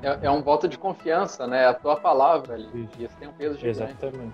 [0.01, 1.67] É, é, um voto de confiança, né?
[1.67, 2.69] A tua palavra ali.
[2.83, 3.03] Isso.
[3.03, 3.81] Isso tem um peso gigante.
[3.81, 4.33] Exatamente.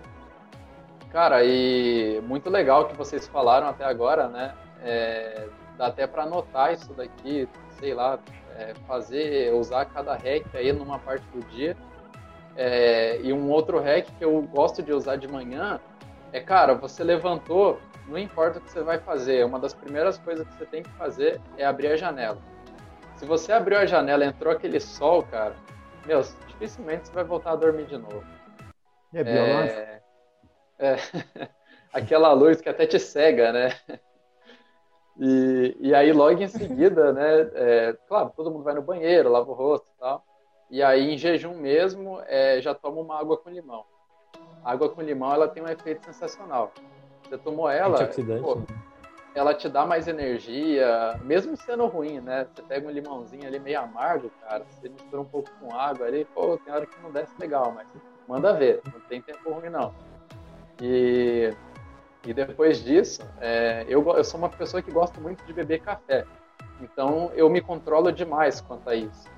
[1.11, 4.53] Cara, e muito legal que vocês falaram até agora, né?
[4.83, 7.47] É, dá até para anotar isso daqui,
[7.79, 8.19] sei lá,
[8.57, 11.75] é, fazer, usar cada hack aí numa parte do dia
[12.55, 15.79] é, e um outro hack que eu gosto de usar de manhã
[16.31, 20.45] é, cara, você levantou, não importa o que você vai fazer, uma das primeiras coisas
[20.47, 22.37] que você tem que fazer é abrir a janela.
[23.17, 25.55] Se você abriu a janela entrou aquele sol, cara,
[26.05, 28.23] meu, dificilmente você vai voltar a dormir de novo.
[29.13, 29.79] É biológico?
[29.79, 30.01] É,
[30.79, 30.95] é,
[31.93, 33.69] aquela luz que até te cega, né?
[35.17, 37.49] E, e aí, logo em seguida, né?
[37.53, 40.25] É, claro, todo mundo vai no banheiro, lava o rosto e tal.
[40.69, 43.85] E aí, em jejum mesmo, é, já toma uma água com limão.
[44.63, 46.73] A água com limão, ela tem um efeito sensacional.
[47.23, 47.97] Você tomou ela,
[48.41, 48.65] pô, né?
[49.35, 52.47] Ela te dá mais energia, mesmo sendo ruim, né?
[52.53, 56.25] Você pega um limãozinho ali meio amargo, cara, você mistura um pouco com água ali,
[56.25, 57.85] pô, tem hora que não desce legal, mas
[58.27, 59.93] manda ver, não tem tempo ruim não.
[60.81, 61.53] E,
[62.25, 66.25] e depois disso, é, eu, eu sou uma pessoa que gosta muito de beber café,
[66.81, 69.35] então eu me controlo demais quanto a isso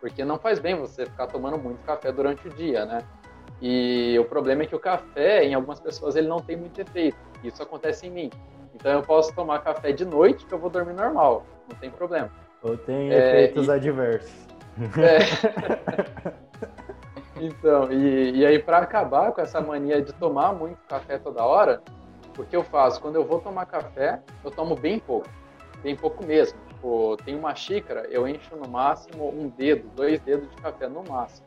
[0.00, 3.04] porque não faz bem você ficar tomando muito café durante o dia, né?
[3.60, 7.16] E o problema é que o café, em algumas pessoas, ele não tem muito efeito.
[7.42, 8.30] Isso acontece em mim.
[8.86, 12.30] Então eu posso tomar café de noite que eu vou dormir normal, não tem problema.
[12.62, 13.70] Ou tem é, efeitos e...
[13.72, 14.46] adversos.
[14.96, 15.18] É.
[17.42, 21.82] então, e, e aí para acabar com essa mania de tomar muito café toda hora,
[22.38, 23.00] o que eu faço?
[23.00, 25.28] Quando eu vou tomar café, eu tomo bem pouco,
[25.82, 30.48] bem pouco mesmo tipo, tem uma xícara, eu encho no máximo um dedo, dois dedos
[30.48, 31.44] de café no máximo.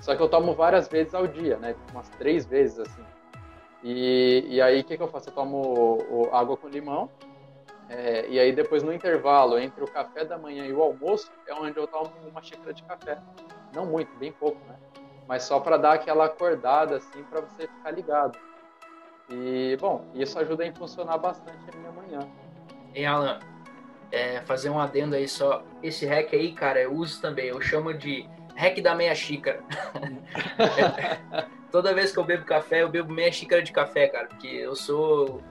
[0.00, 1.74] Só que eu tomo várias vezes ao dia, né?
[1.90, 3.02] Umas três vezes assim.
[3.82, 5.28] E, e aí o que, que eu faço?
[5.28, 7.10] Eu tomo o, água com limão.
[7.88, 11.54] É, e aí depois no intervalo entre o café da manhã e o almoço é
[11.54, 13.18] onde eu tomo uma xícara de café.
[13.74, 14.76] Não muito, bem pouco, né?
[15.26, 18.38] Mas só para dar aquela acordada assim para você ficar ligado.
[19.30, 22.20] E bom, isso ajuda a funcionar bastante a minha manhã.
[22.94, 23.38] Em Alan,
[24.10, 25.62] é, fazer um adendo aí só.
[25.82, 27.46] Esse hack aí, cara, eu uso também.
[27.46, 29.62] Eu chamo de hack da meia xícara.
[31.70, 34.74] Toda vez que eu bebo café, eu bebo meia xícara de café, cara, porque eu
[34.74, 35.42] sou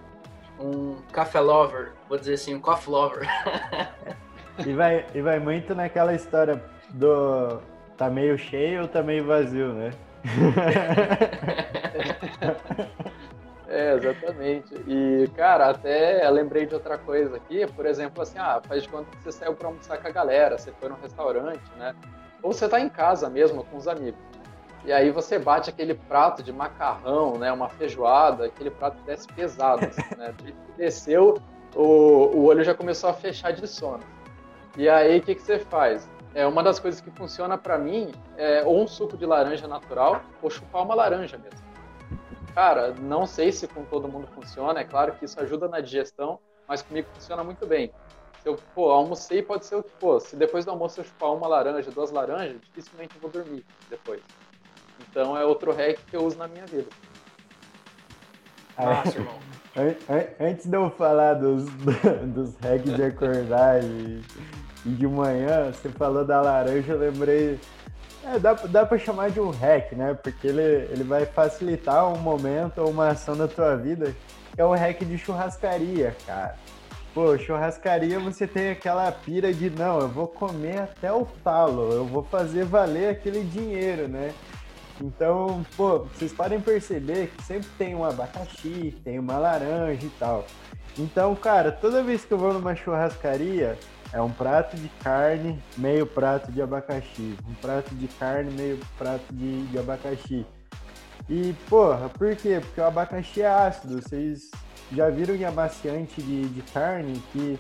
[0.60, 3.28] um café lover, vou dizer assim, um coffee lover.
[4.66, 7.60] e, vai, e vai muito naquela história do
[7.96, 9.92] tá meio cheio ou tá meio vazio, né?
[13.70, 14.74] É, exatamente.
[14.88, 19.12] E, cara, até lembrei de outra coisa aqui, por exemplo, assim, ah, faz de conta
[19.12, 21.94] que você saiu para almoçar com a galera, você foi num restaurante, né?
[22.42, 24.20] Ou você tá em casa mesmo com os amigos.
[24.88, 27.52] E aí você bate aquele prato de macarrão, né?
[27.52, 30.34] Uma feijoada, aquele prato desce pesado, assim, né?
[30.78, 31.38] Desceu,
[31.76, 34.00] o, o olho já começou a fechar de sono.
[34.78, 36.10] E aí, o que, que você faz?
[36.34, 40.22] É, uma das coisas que funciona para mim é ou um suco de laranja natural
[40.42, 41.60] ou chupar uma laranja mesmo.
[42.56, 46.40] Cara, não sei se com todo mundo funciona, é claro que isso ajuda na digestão,
[46.66, 47.92] mas comigo funciona muito bem.
[48.42, 50.22] Se eu, pô, almocei, pode ser o que for.
[50.22, 54.22] Se depois do almoço eu chupar uma laranja, duas laranjas, dificilmente eu vou dormir depois.
[55.10, 56.88] Então é outro hack que eu uso na minha vida.
[58.78, 59.40] Massa, irmão.
[59.76, 61.66] An- an- Antes de eu falar dos,
[62.34, 64.22] dos hacks de acordar e,
[64.86, 67.60] e de manhã, você falou da laranja, eu lembrei.
[68.24, 70.14] É, dá, dá pra chamar de um hack, né?
[70.22, 74.14] Porque ele, ele vai facilitar um momento ou uma ação da tua vida.
[74.54, 76.56] que É o hack de churrascaria, cara.
[77.14, 82.06] Pô, churrascaria você tem aquela pira de não, eu vou comer até o talo, eu
[82.06, 84.32] vou fazer valer aquele dinheiro, né?
[85.02, 90.46] Então, pô, vocês podem perceber que sempre tem um abacaxi, tem uma laranja e tal.
[90.98, 93.78] Então, cara, toda vez que eu vou numa churrascaria,
[94.12, 97.38] é um prato de carne, meio prato de abacaxi.
[97.48, 100.46] Um prato de carne, meio prato de, de abacaxi.
[101.30, 102.60] E, porra, por quê?
[102.62, 104.02] Porque o abacaxi é ácido.
[104.02, 104.50] Vocês
[104.92, 107.60] já viram em amaciante de, de carne que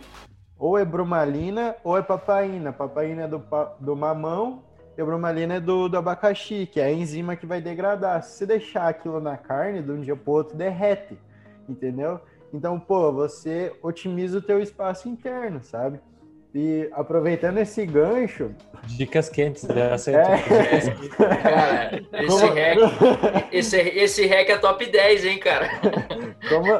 [0.58, 2.72] ou é bromalina ou é papaina.
[2.74, 3.44] Papaina é do,
[3.80, 4.64] do mamão
[4.98, 8.24] e a bromalina é do, do abacaxi, que é a enzima que vai degradar.
[8.24, 11.18] Se você deixar aquilo na carne, de um dia pro outro derrete,
[11.70, 12.20] entendeu?
[12.52, 16.00] Então, pô, você otimiza o teu espaço interno, sabe?
[16.56, 18.52] E aproveitando esse gancho,
[18.86, 19.92] Dicas quentes, né?
[20.08, 20.38] É.
[21.18, 25.70] Cara, esse Como- hack, esse, esse hack é top 10, hein, cara?
[26.50, 26.80] como,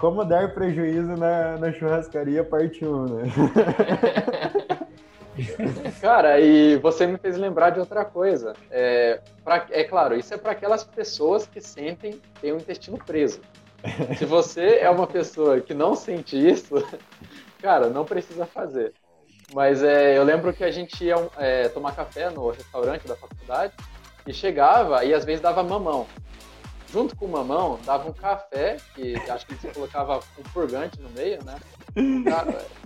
[0.00, 3.22] como dar prejuízo na, na churrascaria, parte 1, né?
[6.00, 8.54] Cara, e você me fez lembrar de outra coisa.
[8.70, 13.40] É, pra- é claro, isso é para aquelas pessoas que sentem ter o intestino preso.
[14.16, 16.74] Se você é uma pessoa que não sente isso,
[17.60, 18.92] cara, não precisa fazer.
[19.52, 23.72] Mas é, eu lembro que a gente ia é, tomar café no restaurante da faculdade
[24.26, 26.06] e chegava e às vezes dava mamão.
[26.90, 31.10] Junto com o mamão, dava um café, que acho que você colocava um purgante no
[31.10, 31.56] meio, né?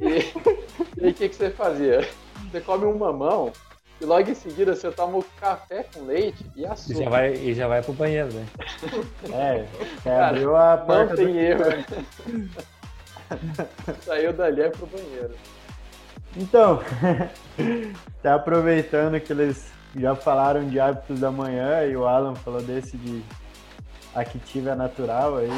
[0.01, 2.09] E aí o que, que você fazia?
[2.51, 3.53] Você come um mamão
[4.01, 7.03] e logo em seguida você toma o café com leite e E açúcar.
[7.05, 8.47] já vai, e já vai pro banheiro, né?
[9.33, 9.65] É,
[9.97, 11.39] você Cara, abriu a Não porta tem do...
[11.39, 11.65] erro.
[14.03, 15.35] Saiu dali é pro banheiro.
[16.37, 16.81] Então,
[18.23, 22.97] tá aproveitando que eles já falaram de hábitos da manhã e o Alan falou desse
[22.97, 23.23] de
[24.15, 25.51] Activa Natural aí,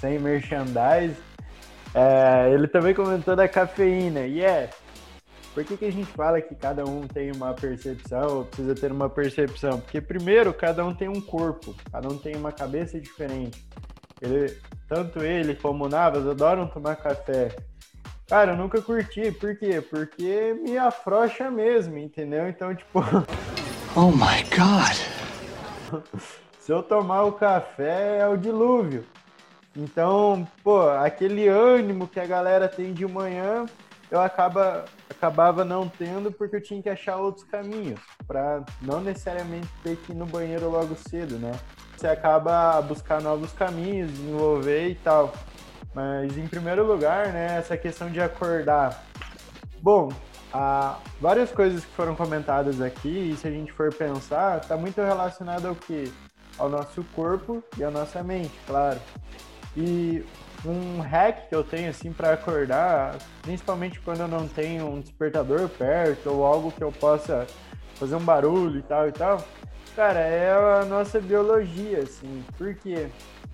[0.00, 1.16] sem merchandise.
[1.94, 4.20] É, ele também comentou da cafeína.
[4.20, 4.70] E é,
[5.54, 8.90] por que, que a gente fala que cada um tem uma percepção ou precisa ter
[8.90, 9.80] uma percepção?
[9.80, 13.64] Porque, primeiro, cada um tem um corpo, cada um tem uma cabeça diferente.
[14.20, 14.56] Ele,
[14.88, 17.54] tanto ele como o Navas adoram tomar café.
[18.26, 19.30] Cara, eu nunca curti.
[19.32, 19.80] Por quê?
[19.82, 22.48] Porque me afrouxa mesmo, entendeu?
[22.48, 23.00] Então, tipo,
[23.94, 24.96] Oh my god.
[26.58, 29.04] se eu tomar o café é o dilúvio.
[29.76, 33.66] Então, pô, aquele ânimo que a galera tem de manhã,
[34.12, 39.66] eu acaba, acabava não tendo porque eu tinha que achar outros caminhos, para não necessariamente
[39.82, 41.52] ter que ir no banheiro logo cedo, né?
[41.96, 45.32] Você acaba a buscar novos caminhos, desenvolver e tal.
[45.94, 49.02] Mas em primeiro lugar, né, essa questão de acordar.
[49.80, 50.12] Bom,
[50.52, 55.00] há várias coisas que foram comentadas aqui, e se a gente for pensar, está muito
[55.00, 56.12] relacionado ao que?
[56.58, 59.00] Ao nosso corpo e à nossa mente, claro.
[59.74, 60.22] E
[60.64, 65.68] um hack que eu tenho assim para acordar, principalmente quando eu não tenho um despertador
[65.68, 67.46] perto ou algo que eu possa
[67.94, 69.44] fazer um barulho e tal e tal,
[69.94, 72.44] cara, é a nossa biologia, assim.
[72.56, 73.08] Por quê?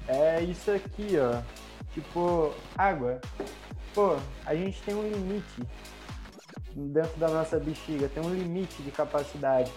[0.06, 1.42] É isso aqui, ó.
[1.92, 3.20] Tipo, água.
[3.94, 4.16] Pô,
[4.46, 5.62] a gente tem um limite
[6.74, 9.72] dentro da nossa bexiga, tem um limite de capacidade.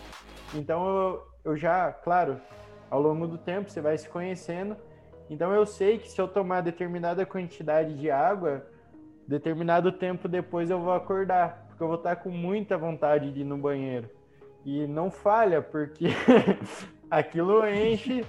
[0.54, 2.40] Então eu, eu já, claro,
[2.90, 4.76] ao longo do tempo você vai se conhecendo.
[5.32, 8.66] Então eu sei que se eu tomar determinada quantidade de água,
[9.26, 13.46] determinado tempo depois eu vou acordar, porque eu vou estar com muita vontade de ir
[13.46, 14.10] no banheiro.
[14.66, 16.08] E não falha, porque
[17.10, 18.26] aquilo enche,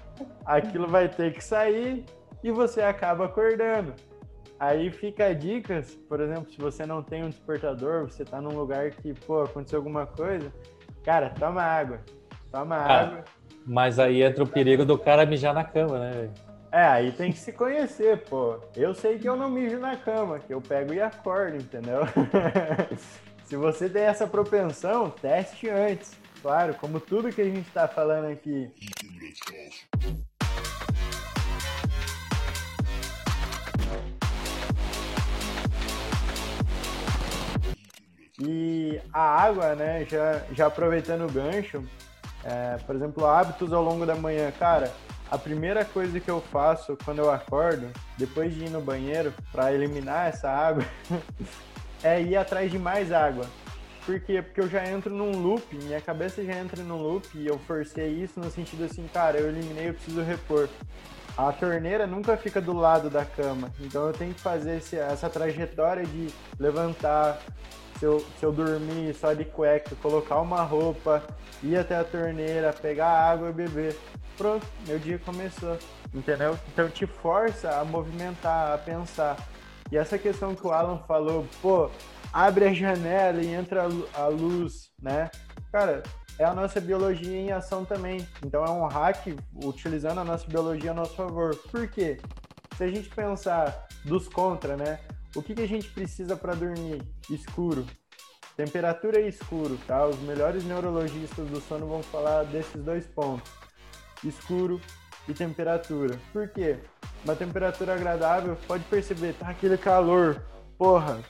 [0.46, 2.04] aquilo vai ter que sair
[2.40, 3.94] e você acaba acordando.
[4.60, 8.56] Aí fica a dicas, por exemplo, se você não tem um despertador, você tá num
[8.56, 10.52] lugar que, pô, aconteceu alguma coisa,
[11.04, 11.98] cara, toma água.
[12.52, 13.00] Toma Ah.
[13.00, 13.24] água.
[13.66, 16.10] Mas aí entra o perigo do cara mijar na cama, né?
[16.12, 16.51] velho?
[16.72, 18.58] É, aí tem que se conhecer, pô.
[18.74, 22.00] Eu sei que eu não mijo na cama, que eu pego e acordo, entendeu?
[23.44, 26.12] se você tem essa propensão, teste antes.
[26.40, 28.72] Claro, como tudo que a gente tá falando aqui.
[38.40, 41.84] E a água, né, já, já aproveitando o gancho,
[42.42, 44.50] é, por exemplo, hábitos ao longo da manhã.
[44.58, 44.90] Cara,
[45.32, 49.72] a primeira coisa que eu faço quando eu acordo, depois de ir no banheiro para
[49.72, 50.84] eliminar essa água,
[52.04, 53.46] é ir atrás de mais água.
[54.04, 54.42] por quê?
[54.42, 58.08] Porque eu já entro num loop, minha cabeça já entra num loop e eu forcei
[58.08, 60.68] isso no sentido assim, cara, eu eliminei, eu preciso repor.
[61.34, 65.30] A torneira nunca fica do lado da cama, então eu tenho que fazer esse, essa
[65.30, 67.40] trajetória de levantar,
[67.98, 71.22] se eu, se eu dormir só de cueca, colocar uma roupa,
[71.62, 73.96] ir até a torneira, pegar água e beber.
[74.36, 75.78] Pronto, meu dia começou,
[76.12, 76.58] entendeu?
[76.72, 79.36] Então te força a movimentar, a pensar.
[79.90, 81.90] E essa questão que o Alan falou, pô,
[82.32, 83.82] abre a janela e entra
[84.14, 85.30] a luz, né?
[85.70, 86.02] Cara,
[86.38, 88.26] é a nossa biologia em ação também.
[88.44, 91.54] Então é um hack utilizando a nossa biologia a nosso favor.
[91.70, 92.18] Por quê?
[92.76, 94.98] Se a gente pensar dos contra, né?
[95.36, 97.02] O que, que a gente precisa para dormir?
[97.30, 97.86] Escuro.
[98.56, 100.06] Temperatura e escuro, tá?
[100.06, 103.50] Os melhores neurologistas do sono vão falar desses dois pontos.
[104.24, 104.80] Escuro
[105.28, 106.18] e temperatura.
[106.32, 106.76] Por quê?
[107.24, 110.42] Uma temperatura agradável, pode perceber, tá aquele calor.
[110.76, 111.20] Porra,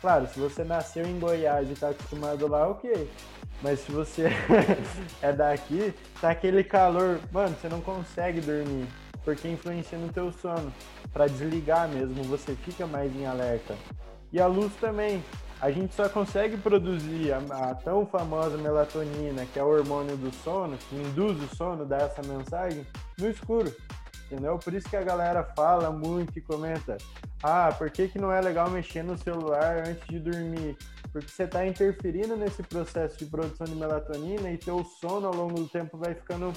[0.00, 3.10] claro, se você nasceu em Goiás e tá acostumado lá, ok.
[3.60, 4.28] Mas se você
[5.22, 8.86] é daqui, tá aquele calor, mano, você não consegue dormir,
[9.24, 10.72] porque influencia no teu sono.
[11.12, 13.76] Para desligar mesmo, você fica mais em alerta.
[14.32, 15.22] E a luz também.
[15.62, 17.38] A gente só consegue produzir a,
[17.70, 21.98] a, tão famosa melatonina, que é o hormônio do sono, que induz o sono, dá
[21.98, 22.84] essa mensagem,
[23.16, 23.72] no escuro.
[24.26, 24.58] Entendeu?
[24.58, 26.96] Por isso que a galera fala muito e comenta:
[27.40, 30.76] ah, por que, que não é legal mexer no celular antes de dormir?
[31.12, 35.54] Porque você está interferindo nesse processo de produção de melatonina e teu sono ao longo
[35.54, 36.52] do tempo vai ficando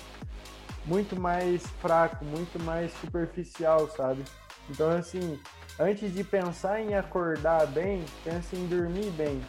[0.87, 4.23] muito mais fraco, muito mais superficial, sabe?
[4.67, 5.39] Então, assim,
[5.79, 9.41] antes de pensar em acordar bem, pense em dormir bem,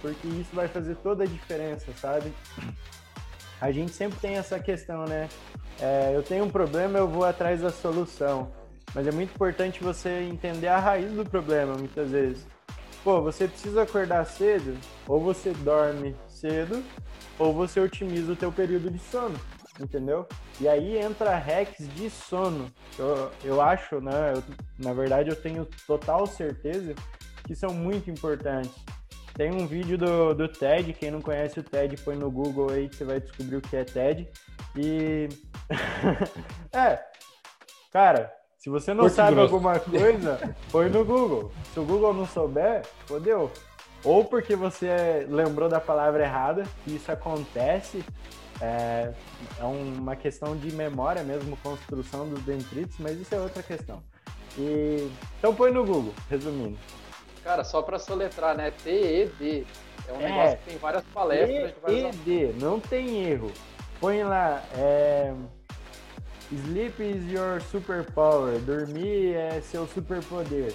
[0.00, 2.32] porque isso vai fazer toda a diferença, sabe?
[3.60, 5.28] A gente sempre tem essa questão, né?
[5.80, 8.50] É, eu tenho um problema, eu vou atrás da solução.
[8.94, 12.46] Mas é muito importante você entender a raiz do problema, muitas vezes.
[13.02, 16.82] Pô, você precisa acordar cedo, ou você dorme cedo,
[17.38, 19.38] ou você otimiza o teu período de sono
[19.80, 20.26] entendeu?
[20.60, 22.70] E aí entra hacks de sono.
[22.98, 24.34] Eu, eu acho, né?
[24.34, 24.42] Eu,
[24.78, 26.94] na verdade, eu tenho total certeza
[27.44, 28.72] que são muito importantes.
[29.34, 32.88] Tem um vídeo do, do TED, quem não conhece o TED, põe no Google aí
[32.88, 34.28] que você vai descobrir o que é TED.
[34.76, 35.28] E.
[36.72, 37.00] é,
[37.92, 40.38] cara, se você não sabe alguma coisa,
[40.70, 41.52] põe no Google.
[41.72, 43.50] Se o Google não souber, fodeu.
[44.04, 48.04] Ou porque você lembrou da palavra errada, que isso acontece,
[48.60, 49.12] é,
[49.58, 54.02] é uma questão de memória mesmo, construção dos dendritos, mas isso é outra questão.
[54.58, 56.78] E, então põe no Google, resumindo.
[57.42, 58.70] Cara, só para soletrar, né?
[58.70, 59.66] TED.
[60.06, 61.74] É um é, negócio que tem várias palestras.
[61.84, 63.52] TED, não tem erro.
[64.00, 65.34] Põe lá, é,
[66.52, 68.58] Sleep is your superpower.
[68.60, 70.72] Dormir é seu superpoder.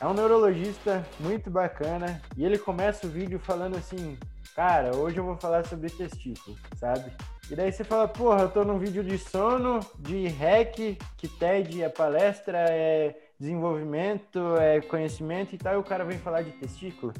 [0.00, 4.18] É um neurologista muito bacana e ele começa o vídeo falando assim:
[4.56, 7.12] cara, hoje eu vou falar sobre testículo, sabe?
[7.50, 11.82] E daí você fala, porra, eu tô num vídeo de sono, de hack, que TED
[11.82, 17.12] é palestra, é desenvolvimento, é conhecimento e tal, e o cara vem falar de testículo.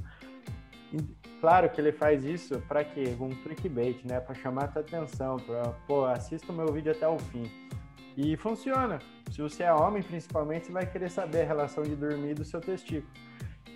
[0.91, 0.97] E,
[1.39, 3.15] claro que ele faz isso para quê?
[3.21, 4.19] Um clickbait, né?
[4.19, 7.51] Para chamar a tua atenção, para, pô, assista o meu vídeo até o fim.
[8.17, 8.99] E funciona.
[9.31, 12.63] Se você é homem, principalmente, você vai querer saber a relação de dormir do seu
[12.63, 13.13] testículo.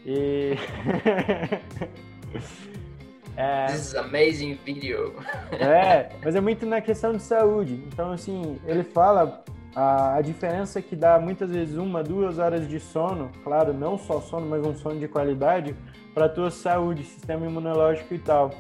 [0.07, 0.55] E
[3.37, 3.67] É...
[3.67, 5.15] This is amazing video.
[5.53, 7.83] É, mas é muito na questão de saúde.
[7.87, 9.43] Então, assim, ele fala
[9.75, 14.21] a, a diferença que dá muitas vezes uma, duas horas de sono, claro, não só
[14.21, 15.75] sono, mas um sono de qualidade,
[16.13, 18.51] para a tua saúde, sistema imunológico e tal.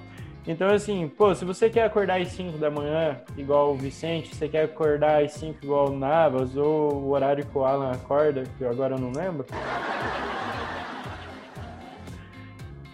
[0.46, 4.48] Então, assim, pô, se você quer acordar às 5 da manhã, igual o Vicente, você
[4.48, 8.64] quer acordar às 5 igual o Navas, ou o horário que o Alan acorda, que
[8.64, 9.46] eu agora não lembro.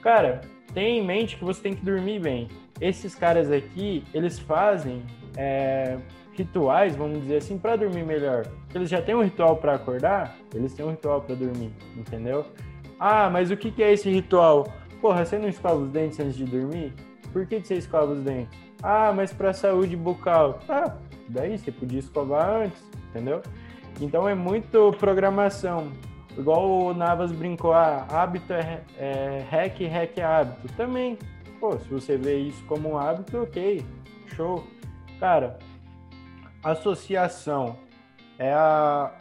[0.03, 0.41] Cara,
[0.77, 2.49] tenha em mente que você tem que dormir bem.
[2.79, 5.03] Esses caras aqui, eles fazem
[5.35, 5.97] é,
[6.35, 8.47] rituais, vamos dizer assim, para dormir melhor.
[8.75, 12.45] Eles já têm um ritual para acordar, eles têm um ritual para dormir, entendeu?
[13.01, 14.70] Ah, mas o que, que é esse ritual?
[15.01, 16.93] Porra, você não escova os dentes antes de dormir?
[17.33, 18.59] Por que, que você escova os dentes?
[18.83, 20.59] Ah, mas para saúde bucal.
[20.68, 20.95] Ah,
[21.27, 23.41] daí você podia escovar antes, entendeu?
[23.99, 25.91] Então é muito programação.
[26.37, 30.68] Igual o Navas brincou, ah, hábito é, é hack, hack é hábito.
[30.74, 31.18] Também,
[31.59, 33.82] pô, se você vê isso como um hábito, ok,
[34.34, 34.62] show.
[35.18, 35.59] Cara,
[36.62, 37.76] associação
[38.39, 39.12] é a,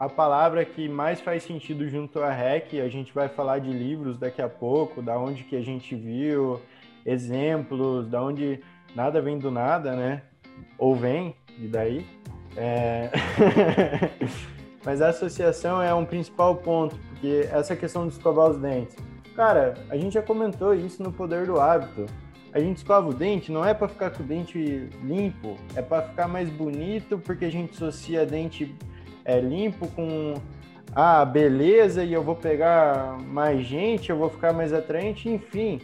[0.00, 2.74] a palavra que mais faz sentido junto a hack.
[2.74, 6.58] A gente vai falar de livros daqui a pouco, da onde que a gente viu,
[7.04, 8.60] exemplos, da onde
[8.94, 10.22] nada vem do nada, né?
[10.78, 12.06] Ou vem, e daí.
[12.56, 13.10] É...
[14.84, 18.96] Mas a associação é um principal ponto, porque essa questão de escovar os dentes.
[19.36, 22.06] Cara, a gente já comentou isso no Poder do Hábito.
[22.52, 26.02] A gente escova o dente não é para ficar com o dente limpo, é para
[26.02, 28.74] ficar mais bonito, porque a gente associa dente
[29.24, 30.34] é, limpo com
[30.94, 35.80] ah, beleza e eu vou pegar mais gente, eu vou ficar mais atraente, enfim.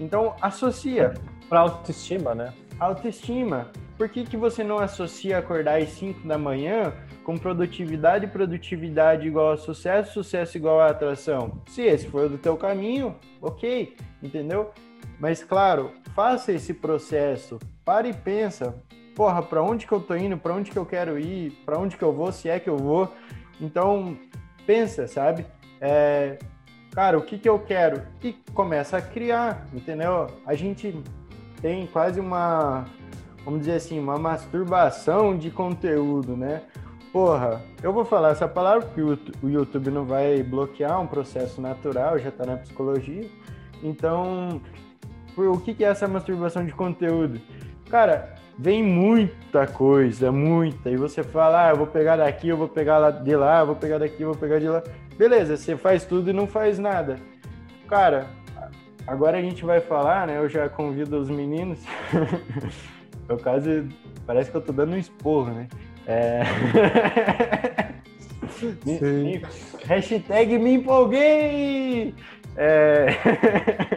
[0.00, 1.12] Então associa.
[1.48, 2.52] Para autoestima, né?
[2.78, 3.70] Autoestima.
[3.96, 6.92] Por que, que você não associa acordar às 5 da manhã
[7.28, 11.60] com produtividade produtividade igual a sucesso, sucesso igual a atração?
[11.66, 14.70] Se esse for do teu caminho, ok, entendeu?
[15.20, 18.74] Mas claro, faça esse processo, pare e pensa,
[19.14, 21.98] porra, para onde que eu tô indo, para onde que eu quero ir, para onde
[21.98, 23.12] que eu vou, se é que eu vou.
[23.60, 24.16] Então,
[24.66, 25.44] pensa, sabe?
[25.82, 26.38] É,
[26.92, 28.04] cara, o que que eu quero?
[28.24, 30.28] E começa a criar, entendeu?
[30.46, 30.98] A gente
[31.60, 32.86] tem quase uma,
[33.44, 36.62] vamos dizer assim, uma masturbação de conteúdo, né?
[37.18, 39.02] Porra, eu vou falar essa palavra porque
[39.42, 43.28] o YouTube não vai bloquear um processo natural, já tá na psicologia.
[43.82, 44.62] Então,
[45.36, 47.40] o que, é essa masturbação de conteúdo?
[47.90, 52.68] Cara, vem muita coisa, muita, e você fala, ah, eu vou pegar daqui, eu vou
[52.68, 54.80] pegar de lá, eu vou pegar daqui, eu vou pegar de lá.
[55.18, 57.18] Beleza, você faz tudo e não faz nada.
[57.88, 58.28] Cara,
[59.04, 60.38] agora a gente vai falar, né?
[60.38, 61.80] Eu já convido os meninos.
[63.28, 63.88] eu quase.
[64.24, 65.66] Parece que eu tô dando um esporro, né?
[66.08, 66.42] É...
[68.84, 69.42] me,
[69.84, 72.14] hashtag me empolguei!
[72.56, 73.08] É...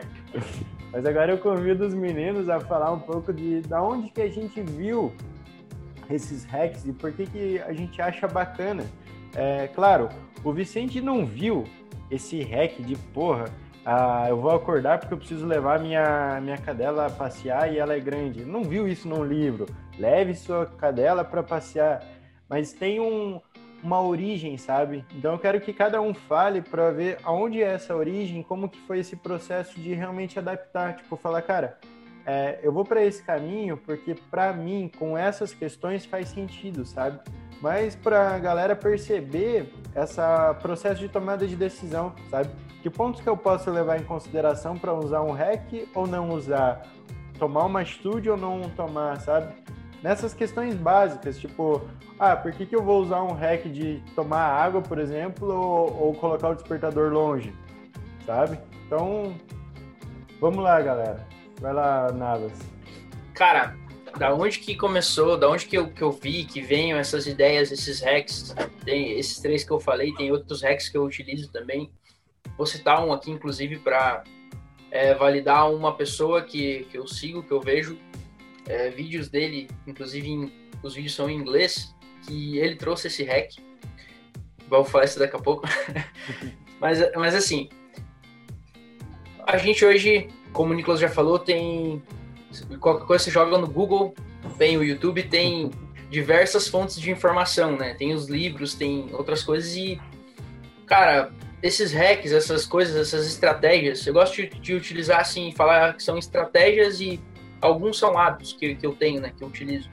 [0.92, 4.30] Mas agora eu convido os meninos a falar um pouco de da onde que a
[4.30, 5.14] gente viu
[6.10, 8.84] esses hacks e por que, que a gente acha bacana.
[9.34, 10.10] É, claro,
[10.44, 11.64] o Vicente não viu
[12.10, 13.46] esse hack de porra,
[13.86, 17.96] ah, eu vou acordar porque eu preciso levar minha, minha cadela a passear e ela
[17.96, 18.46] é grande.
[18.46, 19.66] Não viu isso num livro.
[20.02, 22.04] Leve sua cadela para passear.
[22.50, 23.40] Mas tem um,
[23.84, 25.06] uma origem, sabe?
[25.16, 28.80] Então eu quero que cada um fale para ver aonde é essa origem, como que
[28.82, 31.78] foi esse processo de realmente adaptar, tipo falar, cara,
[32.26, 37.20] é, eu vou para esse caminho porque para mim com essas questões faz sentido, sabe?
[37.62, 42.50] Mas para a galera perceber essa processo de tomada de decisão, sabe?
[42.82, 46.82] Que pontos que eu posso levar em consideração para usar um hack ou não usar?
[47.38, 49.61] Tomar uma atitude ou não tomar, sabe?
[50.02, 51.82] Nessas questões básicas, tipo,
[52.20, 56.08] ah, por que, que eu vou usar um hack de tomar água, por exemplo, ou,
[56.08, 57.54] ou colocar o despertador longe,
[58.26, 58.60] sabe?
[58.86, 59.36] Então,
[60.40, 61.26] vamos lá, galera.
[61.60, 62.54] Vai lá, Navas.
[63.34, 63.76] Cara,
[64.18, 67.72] da onde que começou, da onde que eu, que eu vi que venham essas ideias,
[67.72, 71.92] esses hacks, tem esses três que eu falei, tem outros hacks que eu utilizo também.
[72.58, 74.24] Vou citar um aqui, inclusive, para
[74.90, 77.98] é, validar uma pessoa que, que eu sigo, que eu vejo,
[78.68, 80.52] é, vídeos dele, inclusive em,
[80.84, 81.96] os vídeos são em inglês,
[82.26, 83.52] que ele trouxe esse hack.
[84.68, 85.68] Vou falar isso daqui a pouco.
[86.80, 87.70] mas, mas assim,
[89.46, 92.02] a gente hoje, como o Nicolas já falou, tem.
[92.80, 94.14] Qualquer coisa você joga no Google,
[94.58, 95.72] tem o YouTube, tem
[96.10, 97.94] diversas fontes de informação, né?
[97.94, 100.00] Tem os livros, tem outras coisas e.
[100.86, 101.32] Cara,
[101.64, 106.18] esses hacks, essas coisas, essas estratégias, eu gosto de, de utilizar assim, falar que são
[106.18, 107.20] estratégias e
[107.62, 109.90] alguns são hábitos que, que eu tenho, né, que eu utilizo.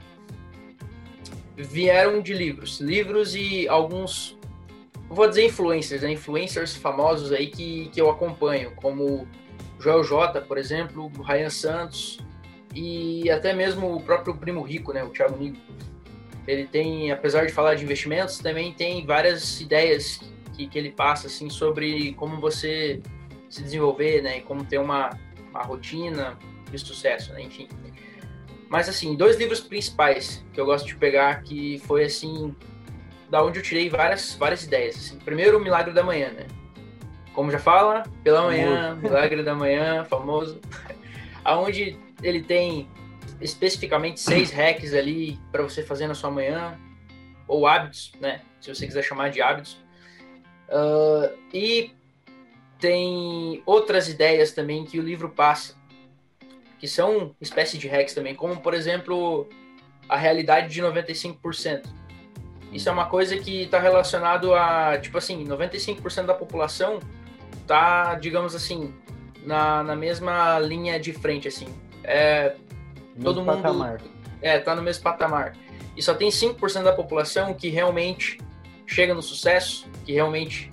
[1.55, 4.37] Vieram de livros, livros e alguns,
[5.09, 9.27] vou dizer influencers, né, influencers famosos aí que, que eu acompanho, como
[9.79, 12.19] Joel J, por exemplo, Ryan Santos
[12.73, 15.57] e até mesmo o próprio primo rico, né, o Thiago Nico.
[16.47, 20.19] Ele tem, apesar de falar de investimentos, também tem várias ideias
[20.55, 23.01] que, que ele passa assim sobre como você
[23.49, 25.09] se desenvolver, né, e como ter uma,
[25.49, 26.37] uma rotina,
[26.69, 27.41] de sucesso, né?
[27.41, 27.67] Enfim.
[28.69, 32.55] Mas assim, dois livros principais que eu gosto de pegar que foi assim
[33.29, 34.95] da onde eu tirei várias várias ideias.
[34.95, 35.19] Assim.
[35.19, 36.45] Primeiro, o Milagre da Manhã, né?
[37.33, 40.59] Como já fala, pela manhã, Milagre da Manhã, famoso.
[41.43, 42.87] Aonde ele tem
[43.41, 46.77] especificamente seis hacks ali para você fazer na sua manhã
[47.47, 48.41] ou hábitos, né?
[48.59, 49.81] Se você quiser chamar de hábitos.
[50.67, 51.91] Uh, e
[52.77, 55.78] tem outras ideias também que o livro passa
[56.79, 59.47] que são espécie de hacks também, como por exemplo
[60.07, 61.83] a realidade de 95%.
[62.71, 66.99] Isso é uma coisa que está relacionado a, tipo assim, 95% da população
[67.67, 68.93] tá, digamos assim,
[69.43, 71.67] na, na mesma linha de frente, assim.
[72.03, 72.55] É,
[73.21, 74.01] todo mundo patamar.
[74.41, 75.55] É, tá no mesmo patamar.
[75.95, 78.39] E só tem 5% da população que realmente
[78.85, 80.71] chega no sucesso, que realmente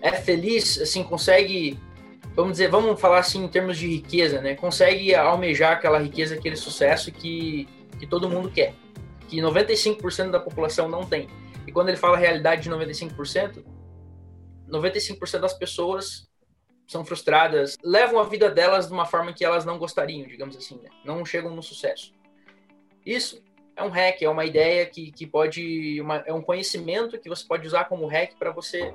[0.00, 1.78] é feliz, assim, consegue
[2.36, 4.54] vamos dizer, vamos falar assim em termos de riqueza, né?
[4.54, 7.66] Consegue almejar aquela riqueza, aquele sucesso que,
[7.98, 8.74] que todo mundo quer,
[9.26, 11.28] que 95% da população não tem.
[11.66, 13.64] E quando ele fala realidade de 95%,
[14.68, 16.28] 95% das pessoas
[16.86, 20.78] são frustradas, levam a vida delas de uma forma que elas não gostariam, digamos assim,
[20.80, 20.90] né?
[21.04, 22.14] não chegam no sucesso.
[23.04, 23.42] Isso
[23.74, 27.44] é um hack, é uma ideia que, que pode, uma, é um conhecimento que você
[27.46, 28.94] pode usar como hack para você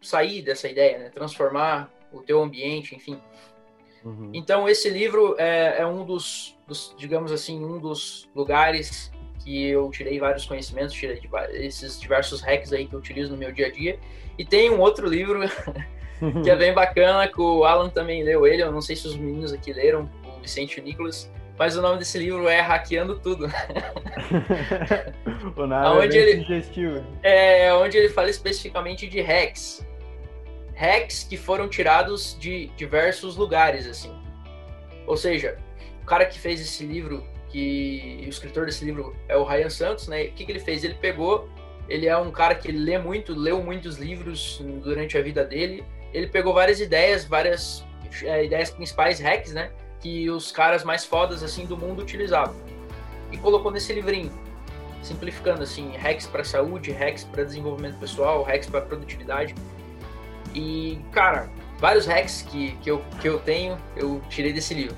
[0.00, 1.10] sair dessa ideia, né?
[1.10, 3.20] transformar o teu ambiente, enfim.
[4.04, 4.30] Uhum.
[4.32, 9.90] Então esse livro é, é um dos, dos, digamos assim, um dos lugares que eu
[9.90, 11.20] tirei vários conhecimentos, tirei
[11.52, 13.98] esses diversos hacks aí que eu utilizo no meu dia a dia.
[14.38, 15.40] E tem um outro livro
[16.42, 19.16] que é bem bacana, que o Alan também leu ele, eu não sei se os
[19.16, 23.18] meninos aqui leram, o Vicente e o Nicolas, mas o nome desse livro é Hackeando
[23.18, 23.46] Tudo.
[25.56, 27.04] o nome onde é ele, sugestivo.
[27.22, 29.86] É, onde ele fala especificamente de hacks.
[30.80, 34.10] Hacks que foram tirados de diversos lugares, assim.
[35.06, 35.58] Ou seja,
[36.02, 40.08] o cara que fez esse livro, que o escritor desse livro é o Ryan Santos,
[40.08, 40.22] né?
[40.22, 40.82] O que, que ele fez?
[40.82, 41.50] Ele pegou,
[41.86, 45.84] ele é um cara que lê muito, leu muitos livros durante a vida dele.
[46.14, 47.84] Ele pegou várias ideias, várias
[48.22, 49.70] é, ideias principais, hacks, né?
[50.00, 52.56] Que os caras mais fodas assim do mundo utilizavam.
[53.30, 54.32] E colocou nesse livrinho,
[55.02, 59.54] simplificando assim, hacks para saúde, hacks para desenvolvimento pessoal, hacks para produtividade.
[60.54, 61.48] E, cara,
[61.78, 64.96] vários hacks que, que, eu, que eu tenho, eu tirei desse livro.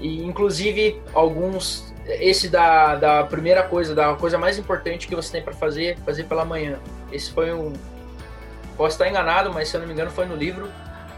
[0.00, 1.94] E, inclusive, alguns.
[2.06, 6.24] Esse da, da primeira coisa, da coisa mais importante que você tem para fazer, fazer
[6.24, 6.78] pela manhã.
[7.10, 7.72] Esse foi um.
[8.76, 10.70] Posso estar enganado, mas se eu não me engano, foi no livro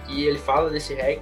[0.07, 1.21] que ele fala desse hack,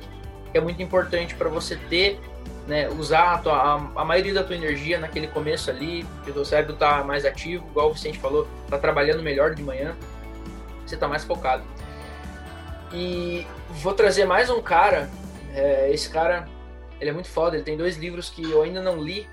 [0.52, 2.20] que é muito importante para você ter,
[2.66, 6.34] né, usar a, tua, a, a, maioria da tua energia naquele começo ali, que o
[6.34, 9.96] teu cérebro tá mais ativo, igual o Vicente falou, tá trabalhando melhor de manhã,
[10.86, 11.64] você tá mais focado.
[12.92, 15.10] E vou trazer mais um cara,
[15.52, 16.48] é, esse cara
[17.00, 19.28] ele é muito foda, ele tem dois livros que eu ainda não li.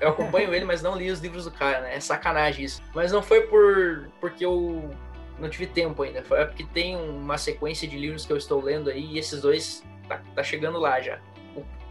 [0.00, 1.96] Eu acompanho ele, mas não li os livros do cara, né?
[1.96, 2.82] É sacanagem isso.
[2.94, 4.90] Mas não foi por porque eu
[5.38, 6.22] não tive tempo ainda.
[6.22, 9.84] Foi porque tem uma sequência de livros que eu estou lendo aí e esses dois
[10.08, 11.18] tá, tá chegando lá já.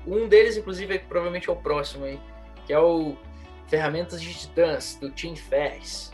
[0.07, 2.19] Um deles, inclusive, é, provavelmente é o próximo aí,
[2.65, 3.17] que é o
[3.67, 6.11] Ferramentas de Titãs, do Tim Ferriss.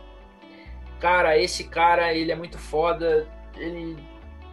[0.99, 3.28] Cara, esse cara, ele é muito foda.
[3.56, 3.95] Ele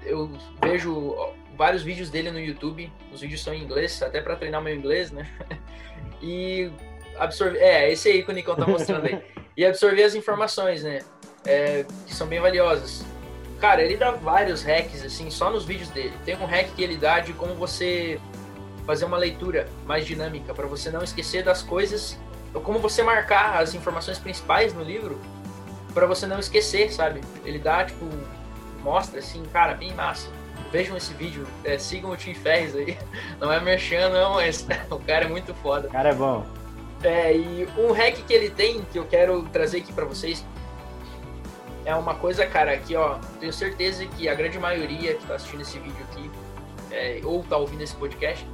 [0.04, 0.30] eu
[0.62, 1.16] vejo
[1.56, 2.92] vários vídeos dele no YouTube.
[3.12, 5.28] Os vídeos são em inglês, até para treinar meu inglês, né?
[6.24, 6.70] E
[7.18, 7.58] absorver.
[7.58, 9.20] É, esse aí que Nicão tá mostrando aí.
[9.56, 11.00] E absorver as informações, né?
[11.44, 13.04] É, que são bem valiosas.
[13.60, 16.12] Cara, ele dá vários hacks, assim, só nos vídeos dele.
[16.24, 18.20] Tem um hack que ele dá de como você
[18.86, 22.18] fazer uma leitura mais dinâmica, para você não esquecer das coisas,
[22.52, 25.20] ou como você marcar as informações principais no livro,
[25.94, 27.20] para você não esquecer, sabe?
[27.44, 28.08] Ele dá, tipo,
[28.82, 30.28] mostra, assim, cara, bem massa
[30.72, 32.98] vejam esse vídeo, é, sigam o Tim Ferris aí.
[33.38, 35.86] Não é merchan, não, mas o cara é muito foda.
[35.86, 36.46] O cara é bom.
[37.04, 40.44] É, e um hack que ele tem, que eu quero trazer aqui para vocês,
[41.84, 45.60] é uma coisa, cara, que, ó, tenho certeza que a grande maioria que tá assistindo
[45.60, 46.30] esse vídeo aqui,
[46.90, 48.46] é, ou tá ouvindo esse podcast,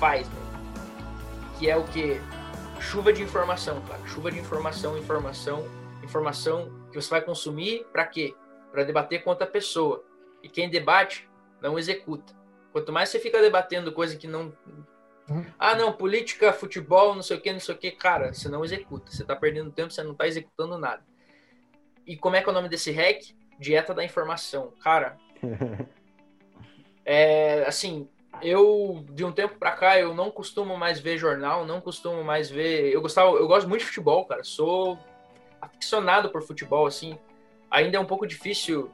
[0.00, 0.44] faz, mano.
[1.58, 2.20] Que é o que?
[2.80, 4.00] Chuva de informação, cara.
[4.06, 5.66] Chuva de informação, informação,
[6.02, 8.34] informação que você vai consumir para quê?
[8.74, 10.04] Para debater com outra pessoa.
[10.42, 11.30] E quem debate
[11.62, 12.34] não executa.
[12.72, 14.52] Quanto mais você fica debatendo coisa que não.
[15.30, 15.44] Uhum.
[15.56, 18.64] Ah, não, política, futebol, não sei o que, não sei o que, cara, você não
[18.64, 19.12] executa.
[19.12, 21.04] Você tá perdendo tempo, você não tá executando nada.
[22.04, 23.22] E como é que é o nome desse hack?
[23.60, 24.72] Dieta da informação.
[24.82, 25.16] Cara,
[27.06, 28.08] é assim,
[28.42, 32.50] eu de um tempo para cá eu não costumo mais ver jornal, não costumo mais
[32.50, 32.92] ver.
[32.92, 34.42] Eu gostava, eu gosto muito de futebol, cara.
[34.42, 34.98] Sou
[35.60, 37.16] aficionado por futebol, assim.
[37.74, 38.88] Ainda é um pouco difícil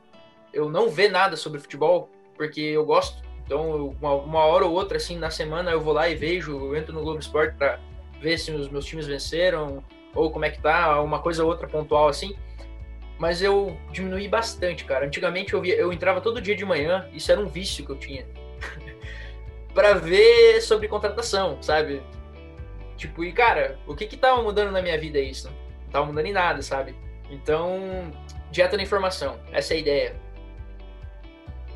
[0.55, 3.23] eu não ver nada sobre futebol, porque eu gosto.
[3.45, 6.75] Então, uma, uma, hora ou outra, assim, na semana eu vou lá e vejo, eu
[6.75, 7.79] entro no Globo Esporte para
[8.23, 11.69] ver se os meus times venceram, ou como é que tá, uma coisa ou outra
[11.69, 12.35] pontual, assim.
[13.19, 15.05] Mas eu diminui bastante, cara.
[15.05, 17.99] Antigamente eu, via, eu entrava todo dia de manhã, isso era um vício que eu
[17.99, 18.27] tinha.
[19.75, 22.03] para ver sobre contratação, sabe?
[22.97, 25.51] Tipo, e cara, o que que tava mudando na minha vida isso?
[25.85, 26.95] Não tava mudando em nada, sabe?
[27.31, 28.11] Então,
[28.51, 30.17] dieta da informação, essa é a ideia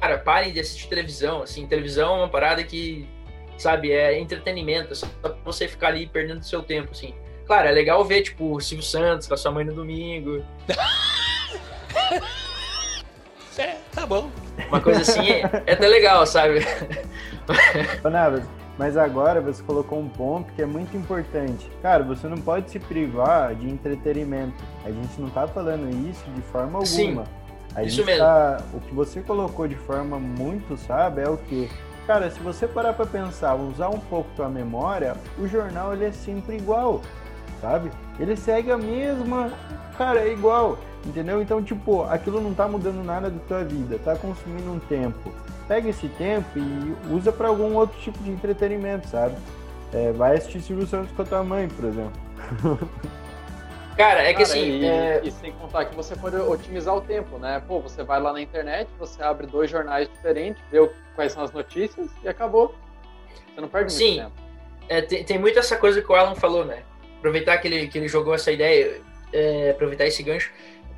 [0.04, 3.08] cara, parem de assistir televisão, assim, televisão é uma parada que,
[3.56, 7.14] sabe, é entretenimento, é só pra você ficar ali perdendo seu tempo, assim.
[7.46, 10.44] Claro, é legal ver, tipo, o Silvio Santos com a sua mãe no domingo.
[13.56, 14.30] é, tá bom.
[14.68, 16.60] Uma coisa assim é, é até legal, sabe?
[18.04, 18.44] Navas,
[18.78, 21.70] mas agora você colocou um ponto que é muito importante.
[21.80, 24.62] Cara, você não pode se privar de entretenimento.
[24.84, 26.84] A gente não tá falando isso de forma alguma.
[26.86, 27.22] Sim.
[27.74, 28.24] A Isso mesmo.
[28.24, 31.68] Tá, o que você colocou de forma muito sabe é o que
[32.06, 36.12] Cara, se você parar para pensar, usar um pouco tua memória, o jornal ele é
[36.12, 37.00] sempre igual,
[37.62, 37.90] sabe?
[38.18, 39.50] Ele segue a mesma,
[39.96, 41.40] cara, é igual, entendeu?
[41.40, 45.32] Então, tipo, aquilo não tá mudando nada da tua vida, tá consumindo um tempo.
[45.66, 49.36] Pega esse tempo e usa para algum outro tipo de entretenimento, sabe?
[49.92, 52.12] É, vai assistir Silvio Santos com a tua mãe, por exemplo.
[53.96, 57.00] Cara, é que Cara, assim, e, é, e sem contar que você pode otimizar o
[57.00, 57.62] tempo, né?
[57.66, 61.52] Pô, você vai lá na internet, você abre dois jornais diferentes, vê quais são as
[61.52, 62.74] notícias e acabou.
[63.54, 64.20] Você não perde Sim.
[64.20, 64.32] muito tempo.
[64.88, 66.82] é, tem, tem muito essa coisa que o Alan falou, né?
[67.18, 69.00] Aproveitar que ele, que ele jogou essa ideia,
[69.32, 70.50] é, aproveitar esse gancho.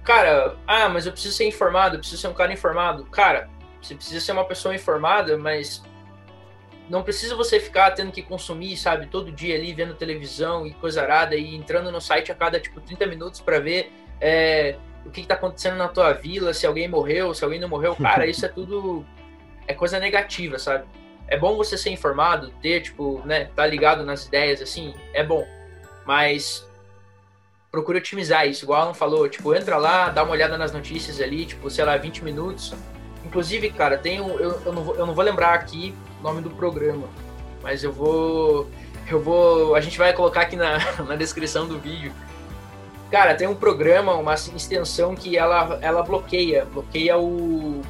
[0.03, 3.05] Cara, ah, mas eu preciso ser informado, eu preciso ser um cara informado.
[3.07, 3.51] Cara,
[3.87, 5.83] você precisa ser uma pessoa informada, mas
[6.89, 11.03] não precisa você ficar tendo que consumir, sabe, todo dia ali vendo televisão e coisa
[11.03, 15.23] arada e entrando no site a cada, tipo, 30 minutos para ver é, o que,
[15.23, 17.95] que tá acontecendo na tua vila, se alguém morreu, se alguém não morreu.
[17.97, 19.05] Cara, isso é tudo.
[19.67, 20.85] É coisa negativa, sabe?
[21.29, 25.45] É bom você ser informado, ter, tipo, né, tá ligado nas ideias, assim, é bom.
[26.05, 26.69] Mas
[27.69, 31.45] procure otimizar isso, igual Alan falou, tipo, entra lá, dá uma olhada nas notícias ali,
[31.47, 32.73] tipo, sei lá, 20 minutos.
[33.27, 34.39] Inclusive, cara, tem um.
[34.39, 37.09] Eu, eu, não, vou, eu não vou lembrar aqui o nome do programa,
[37.61, 38.71] mas eu vou.
[39.11, 39.75] Eu vou.
[39.75, 42.13] A gente vai colocar aqui na, na descrição do vídeo.
[43.11, 47.83] Cara, tem um programa, uma extensão que ela, ela bloqueia, bloqueia o,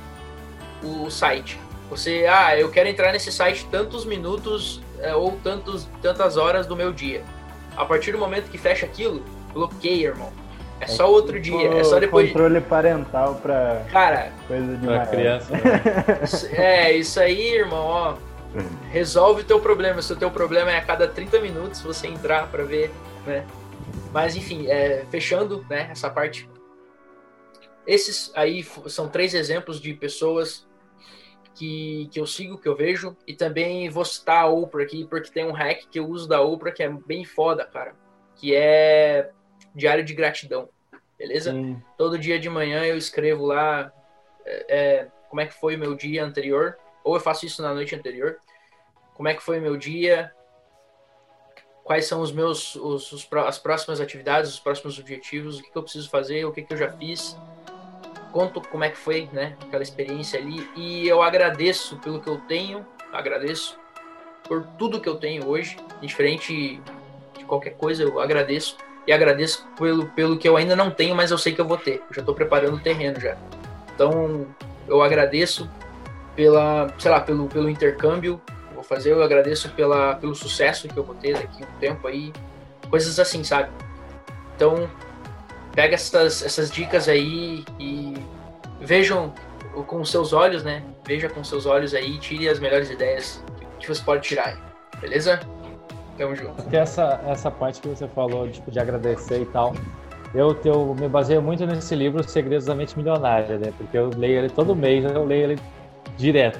[0.83, 1.59] o site.
[1.91, 6.75] Você, ah, eu quero entrar nesse site tantos minutos é, ou tantos, tantas horas do
[6.75, 7.23] meu dia.
[7.77, 9.23] A partir do momento que fecha aquilo,
[9.53, 10.33] bloqueia, irmão.
[10.81, 12.27] É só outro dia, é só depois.
[12.27, 15.07] de- Controle parental pra Cara, coisa de Pra maior.
[15.11, 15.53] criança.
[15.53, 15.61] né?
[16.53, 18.17] É, isso aí, irmão, ó.
[18.91, 20.01] Resolve o teu problema.
[20.03, 22.91] Se o teu problema é a cada 30 minutos você entrar pra ver,
[23.27, 23.45] né?
[24.13, 26.49] Mas enfim, é, fechando, né, essa parte.
[27.87, 30.67] Esses aí são três exemplos de pessoas
[31.55, 33.17] que, que eu sigo, que eu vejo.
[33.27, 36.41] E também vou citar a Oprah aqui, porque tem um hack que eu uso da
[36.41, 37.95] Oprah que é bem foda, cara.
[38.35, 39.31] Que é
[39.77, 40.69] diário de gratidão.
[41.19, 41.53] Beleza?
[41.53, 41.83] Sim.
[41.97, 43.91] todo dia de manhã eu escrevo lá
[44.45, 47.73] é, é, como é que foi o meu dia anterior, ou eu faço isso na
[47.73, 48.39] noite anterior,
[49.15, 50.31] como é que foi o meu dia,
[51.83, 55.79] quais são os meus os, os as próximas atividades, os próximos objetivos, o que, que
[55.79, 57.37] eu preciso fazer, o que, que eu já fiz,
[58.31, 62.39] conto como é que foi, né, aquela experiência ali, e eu agradeço pelo que eu
[62.43, 63.79] tenho, agradeço
[64.45, 66.81] por tudo que eu tenho hoje, diferente
[67.39, 68.77] de qualquer coisa, eu agradeço
[69.07, 71.77] e agradeço pelo, pelo que eu ainda não tenho, mas eu sei que eu vou
[71.77, 72.03] ter.
[72.09, 73.37] Eu já estou preparando o terreno já.
[73.95, 74.47] Então,
[74.89, 75.71] eu agradeço
[76.35, 80.89] pela, sei lá, pelo, pelo intercâmbio que eu vou fazer, eu agradeço pela, pelo sucesso
[80.89, 82.33] que eu vou ter daqui a um tempo aí,
[82.91, 83.71] coisas assim, sabe?
[84.55, 84.91] Então,
[85.75, 88.15] pega essas, essas dicas aí e
[88.81, 89.33] vejam
[89.87, 90.83] com os seus olhos, né?
[91.05, 93.43] Veja com seus olhos aí e tire as melhores ideias
[93.79, 94.67] que você pode tirar
[95.01, 95.41] beleza?
[96.17, 96.63] Tamo junto.
[96.75, 99.75] Essa, essa parte que você falou, tipo, de agradecer e tal,
[100.35, 103.73] eu, eu me baseio muito nesse livro, Segredos da Mente Milionária, né?
[103.77, 105.61] Porque eu leio ele todo mês, eu leio ele
[106.17, 106.59] direto.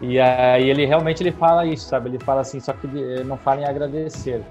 [0.00, 2.08] E aí ele realmente ele fala isso, sabe?
[2.08, 4.42] Ele fala assim, só que ele não fala em agradecer.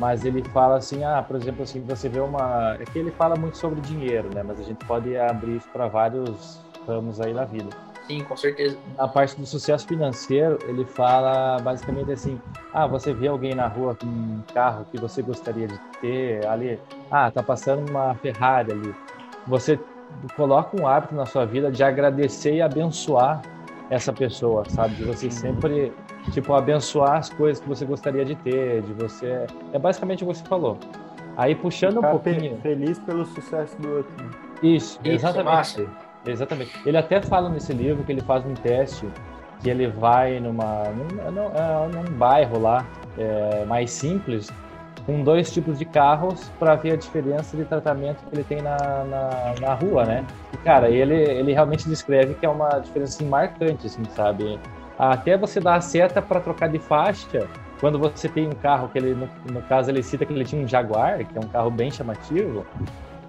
[0.00, 2.76] Mas ele fala assim, ah, por exemplo, assim, você vê uma...
[2.80, 4.42] É que ele fala muito sobre dinheiro, né?
[4.42, 8.76] Mas a gente pode abrir isso para vários ramos aí na vida Sim, com certeza.
[8.96, 12.40] na parte do sucesso financeiro, ele fala basicamente assim:
[12.72, 16.80] ah, você vê alguém na rua com um carro que você gostaria de ter ali,
[17.10, 18.94] ah, tá passando uma Ferrari ali.
[19.46, 19.78] Você
[20.34, 23.42] coloca um hábito na sua vida de agradecer e abençoar
[23.90, 24.94] essa pessoa, sabe?
[24.96, 25.92] De você sempre,
[26.32, 29.46] tipo, abençoar as coisas que você gostaria de ter, de você.
[29.72, 30.78] É basicamente o que você falou.
[31.36, 32.56] Aí puxando um Ficar pouquinho.
[32.56, 34.12] fe- feliz pelo sucesso do outro.
[34.62, 35.44] Isso, Isso, exatamente.
[35.54, 35.86] massa.
[36.26, 36.72] Exatamente.
[36.84, 39.06] Ele até fala nesse livro que ele faz um teste
[39.60, 44.52] que ele vai numa num, num, é, num bairro lá é, mais simples
[45.04, 48.76] com dois tipos de carros para ver a diferença de tratamento que ele tem na,
[48.76, 50.22] na, na rua, né?
[50.52, 54.60] E cara, ele, ele realmente descreve que é uma diferença assim, marcante, assim, sabe?
[54.98, 57.48] Até você dar a seta para trocar de faixa,
[57.80, 60.62] quando você tem um carro que ele, no, no caso, ele cita que ele tinha
[60.62, 62.66] um Jaguar, que é um carro bem chamativo,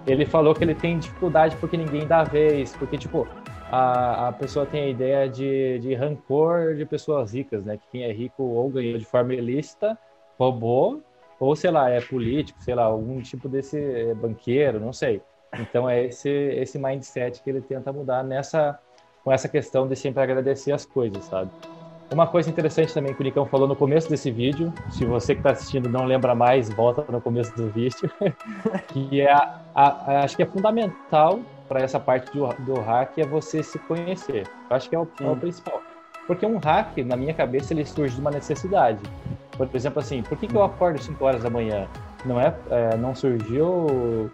[0.06, 3.28] ele falou que ele tem dificuldade porque ninguém dá vez, porque, tipo,
[3.70, 7.76] a, a pessoa tem a ideia de, de rancor de pessoas ricas, né?
[7.76, 9.96] Que quem é rico ou ganhou de forma ilícita,
[10.38, 11.02] roubou,
[11.38, 15.22] ou, sei lá, é político, sei lá, algum tipo desse é, banqueiro, não sei.
[15.58, 18.78] Então é esse, esse mindset que ele tenta mudar nessa,
[19.24, 21.50] com essa questão de sempre agradecer as coisas, sabe?
[22.10, 25.40] Uma coisa interessante também que o Nicão falou no começo desse vídeo, se você que
[25.40, 28.10] está assistindo não lembra mais, volta no começo do vídeo,
[28.88, 31.38] que é a- a- acho que é fundamental
[31.68, 34.48] para essa parte do, do hack é você se conhecer.
[34.68, 35.80] Eu acho que é o, é o principal.
[36.26, 39.00] Porque um hack, na minha cabeça, ele surge de uma necessidade.
[39.56, 41.86] Por exemplo, assim, por que, que eu acordo 5 horas da manhã?
[42.24, 44.30] Não é, é, não surgiu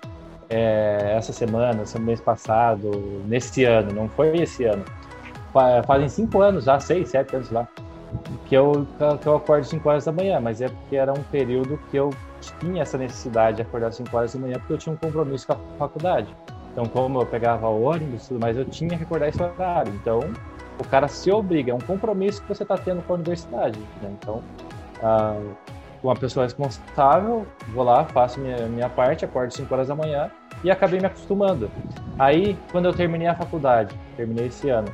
[0.49, 2.91] é, essa semana, esse mês passado,
[3.27, 4.85] nesse ano, não foi esse ano.
[5.57, 7.67] Fa- fazem cinco anos já, seis, sete anos lá,
[8.47, 8.87] que eu,
[9.21, 12.11] que eu acordo 5 horas da manhã, mas é porque era um período que eu
[12.61, 15.55] tinha essa necessidade de acordar 5 horas da manhã, porque eu tinha um compromisso com
[15.55, 16.29] a faculdade.
[16.73, 19.93] Então, como eu pegava ônibus, tudo mais, eu tinha que acordar esse horário.
[19.95, 20.21] Então,
[20.79, 23.79] o cara se obriga, é um compromisso que você está tendo com a universidade.
[24.03, 24.11] Né?
[24.21, 24.43] Então,
[25.03, 25.41] ah,
[26.03, 30.31] uma pessoa responsável, vou lá, faço minha, minha parte, acordo 5 horas da manhã
[30.63, 31.71] e acabei me acostumando.
[32.19, 34.89] Aí, quando eu terminei a faculdade, terminei esse ano,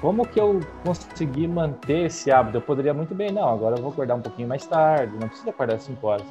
[0.00, 2.56] como que eu consegui manter esse hábito?
[2.56, 5.50] Eu poderia muito bem, não, agora eu vou acordar um pouquinho mais tarde, não precisa
[5.50, 6.26] acordar às 5 horas.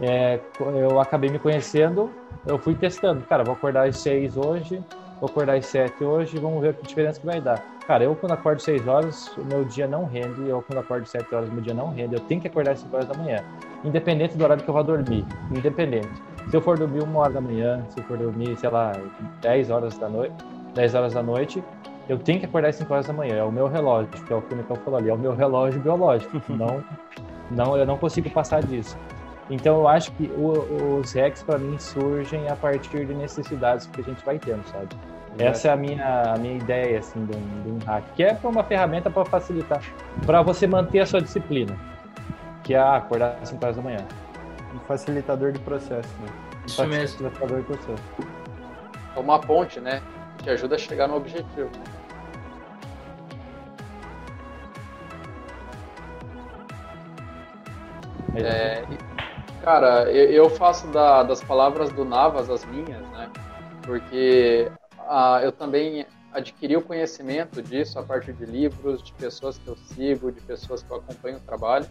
[0.00, 2.10] É, eu acabei me conhecendo,
[2.46, 4.82] eu fui testando, cara, vou acordar às 6 hoje,
[5.20, 7.62] vou acordar às 7 hoje, vamos ver que diferença que vai dar.
[7.86, 11.34] Cara, eu quando acordo 6 horas, o meu dia não rende, eu quando acordo 7
[11.34, 13.42] horas, meu dia não rende, eu tenho que acordar às 5 horas da manhã,
[13.84, 16.08] independente do horário que eu vou dormir, independente.
[16.50, 18.92] Se eu for dormir uma hora da manhã, se eu for dormir, sei lá,
[19.40, 20.34] 10 horas da noite,
[20.74, 21.62] 10 horas da noite,
[22.08, 24.36] eu tenho que acordar às 5 horas da manhã, é o meu relógio, que é
[24.36, 26.82] o que o Nicão falou ali, é o meu relógio biológico, não,
[27.50, 28.96] não, eu não consigo passar disso.
[29.50, 34.00] Então eu acho que o, os hacks para mim surgem a partir de necessidades que
[34.00, 34.88] a gente vai tendo, sabe?
[35.38, 38.38] Essa é a minha, a minha ideia assim de um, de um hack, que é
[38.44, 39.80] uma ferramenta para facilitar,
[40.26, 41.76] para você manter a sua disciplina,
[42.62, 44.06] que é acordar às 5 horas da manhã.
[44.74, 46.28] Um facilitador de processo, né?
[46.66, 47.28] Isso mesmo.
[47.28, 48.02] Facilitador de processo.
[49.16, 50.02] É uma ponte, né?
[50.42, 51.70] Que ajuda a chegar no objetivo.
[58.34, 63.30] É, e, cara, eu, eu faço da- das palavras do Navas as minhas, né?
[63.84, 69.68] Porque ah, eu também adquiri o conhecimento disso a partir de livros, de pessoas que
[69.68, 71.86] eu sigo, de pessoas que eu acompanho o trabalho,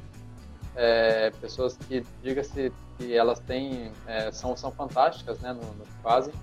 [0.76, 6.02] é, pessoas que, diga-se que elas têm, é, são, são fantásticas, né, no, no que
[6.02, 6.34] fazem.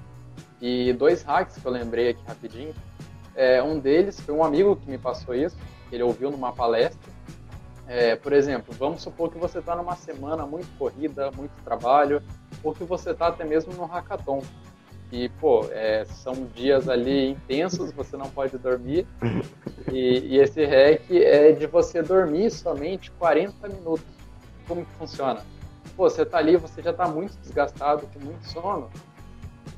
[0.60, 2.74] E dois hacks que eu lembrei aqui rapidinho.
[3.34, 5.56] É, um deles foi um amigo que me passou isso,
[5.92, 7.12] ele ouviu numa palestra.
[7.86, 12.22] É, por exemplo, vamos supor que você está numa semana muito corrida, muito trabalho,
[12.62, 14.42] ou que você está até mesmo no hackathon.
[15.10, 19.06] E, pô, é, são dias ali intensos, você não pode dormir.
[19.90, 24.04] E, e esse hack é de você dormir somente 40 minutos.
[24.66, 25.40] Como que funciona?
[25.96, 28.90] Pô, você tá ali, você já tá muito desgastado, com muito sono.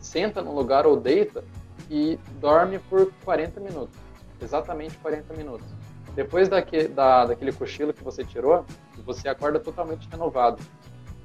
[0.01, 1.45] Senta no lugar ou deita
[1.91, 3.99] e dorme por 40 minutos.
[4.41, 5.67] Exatamente 40 minutos.
[6.15, 8.65] Depois daque, da, daquele cochilo que você tirou,
[9.05, 10.63] você acorda totalmente renovado.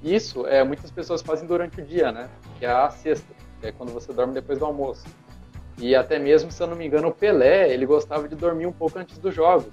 [0.04, 2.30] Isso é muitas pessoas fazem durante o dia, né?
[2.60, 5.06] Que é a sexta, que é quando você dorme depois do almoço.
[5.78, 8.72] E até mesmo, se eu não me engano, o Pelé, ele gostava de dormir um
[8.72, 9.72] pouco antes dos jogos.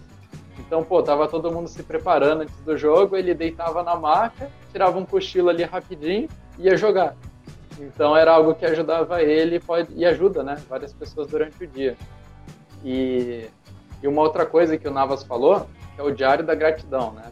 [0.59, 4.98] Então, pô, tava todo mundo se preparando antes do jogo, ele deitava na maca, tirava
[4.98, 6.28] um cochilo ali rapidinho
[6.59, 7.16] e ia jogar.
[7.83, 10.57] Então era algo que ajudava ele pode, e ajuda, né?
[10.68, 11.97] Várias pessoas durante o dia.
[12.85, 13.49] E,
[14.01, 15.66] e uma outra coisa que o Navas falou
[15.99, 17.24] é o diário da gratidão, né?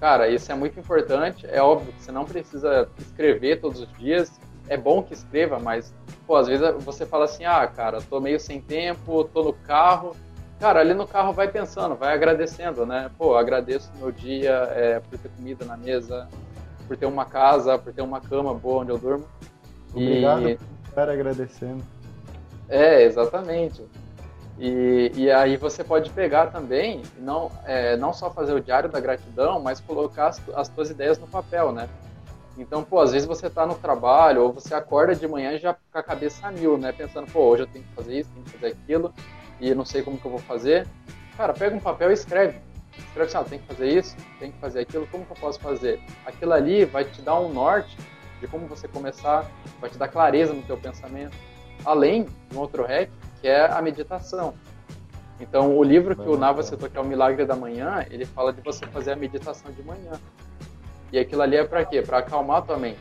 [0.00, 1.46] Cara, isso é muito importante.
[1.50, 4.40] É óbvio que você não precisa escrever todos os dias.
[4.66, 5.92] É bom que escreva, mas,
[6.26, 10.16] pô, às vezes você fala assim: ah, cara, tô meio sem tempo, tô no carro.
[10.58, 13.10] Cara, ali no carro vai pensando, vai agradecendo, né?
[13.18, 16.28] Pô, agradeço meu dia é, por ter comida na mesa,
[16.86, 19.26] por ter uma casa, por ter uma cama boa onde eu durmo.
[19.92, 21.82] Obrigado E- por estar agradecendo.
[22.68, 23.84] É, exatamente.
[24.58, 28.90] E, e aí você pode pegar também, e não, é, não só fazer o diário
[28.90, 31.88] da gratidão, mas colocar as, as tuas ideias no papel, né?
[32.58, 35.98] Então, pô, às vezes você tá no trabalho, ou você acorda de manhã já com
[35.98, 36.92] a cabeça a mil, né?
[36.92, 39.14] Pensando, pô, hoje eu tenho que fazer isso, tenho que fazer aquilo,
[39.58, 40.86] e não sei como que eu vou fazer.
[41.36, 42.58] Cara, pega um papel e escreve.
[42.98, 45.58] Escreve assim, ah, tem que fazer isso, tem que fazer aquilo, como que eu posso
[45.58, 46.00] fazer?
[46.26, 47.96] Aquilo ali vai te dar um norte
[48.40, 49.46] de como você começar,
[49.80, 51.36] vai te dar clareza no teu pensamento.
[51.84, 53.10] Além de um outro hack,
[53.40, 54.54] que é a meditação.
[55.38, 58.52] Então, o livro que o Nava citou, que é o Milagre da Manhã, ele fala
[58.52, 60.12] de você fazer a meditação de manhã.
[61.10, 62.02] E aquilo ali é para quê?
[62.02, 63.00] Para acalmar a tua mente.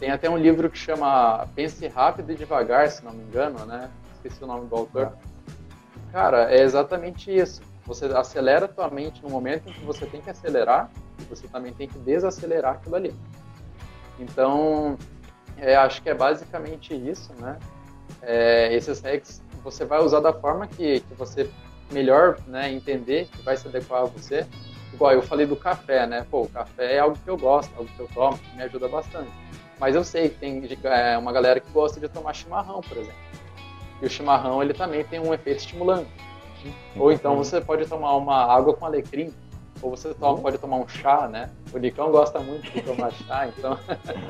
[0.00, 3.88] Tem até um livro que chama Pense Rápido e Devagar, se não me engano, né?
[4.16, 5.12] Esqueci o nome do autor.
[6.10, 7.62] Cara, é exatamente isso.
[7.86, 11.46] Você acelera a tua mente no momento em que você tem que acelerar, e você
[11.46, 13.14] também tem que desacelerar aquilo ali.
[14.18, 14.98] Então,
[15.56, 17.58] é, acho que é basicamente isso, né?
[18.20, 21.48] É, esses hacks você vai usar da forma que, que você
[21.92, 24.46] melhor né, entender, que vai se adequar a você.
[24.92, 26.26] Igual eu falei do café, né?
[26.30, 28.88] Pô, o café é algo que eu gosto, algo que eu tomo, que me ajuda
[28.88, 29.30] bastante.
[29.78, 33.16] Mas eu sei que tem é, uma galera que gosta de tomar chimarrão, por exemplo.
[34.00, 36.10] E o chimarrão, ele também tem um efeito estimulante.
[36.96, 39.32] Ou então você pode tomar uma água com alecrim,
[39.82, 41.50] ou você toma, pode tomar um chá, né?
[41.72, 43.78] O Nicão gosta muito de tomar chá, então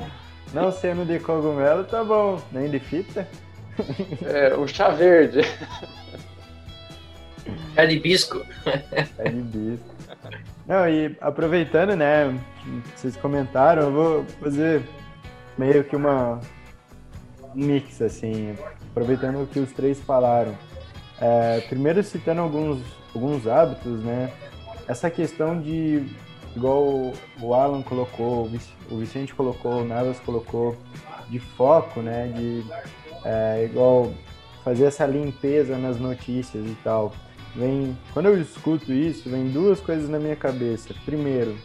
[0.53, 2.39] Não sendo de cogumelo, tá bom.
[2.51, 3.27] Nem de fita.
[4.23, 5.41] é, o chá verde.
[7.75, 8.41] É de bisco.
[9.17, 9.85] É de bisco.
[10.65, 12.33] Não, e aproveitando, né,
[12.95, 14.83] vocês comentaram, eu vou fazer
[15.57, 16.39] meio que uma
[17.53, 18.55] um mix, assim,
[18.91, 20.55] aproveitando o que os três falaram.
[21.19, 22.79] É, primeiro citando alguns,
[23.13, 24.31] alguns hábitos, né,
[24.87, 26.05] essa questão de,
[26.55, 28.49] igual o Alan colocou,
[28.89, 30.75] o Vicente colocou, o Navas colocou,
[31.29, 32.63] de foco, né, de,
[33.25, 34.11] é, igual
[34.63, 37.13] fazer essa limpeza nas notícias e tal
[37.55, 40.93] vem quando eu escuto isso, vem duas coisas na minha cabeça.
[41.05, 41.55] Primeiro,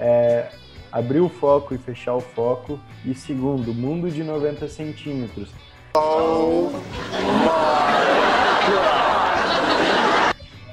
[0.00, 0.48] é
[0.90, 2.78] abrir o foco e fechar o foco.
[3.04, 5.50] E segundo, mundo de 90 centímetros.
[5.96, 6.70] Oh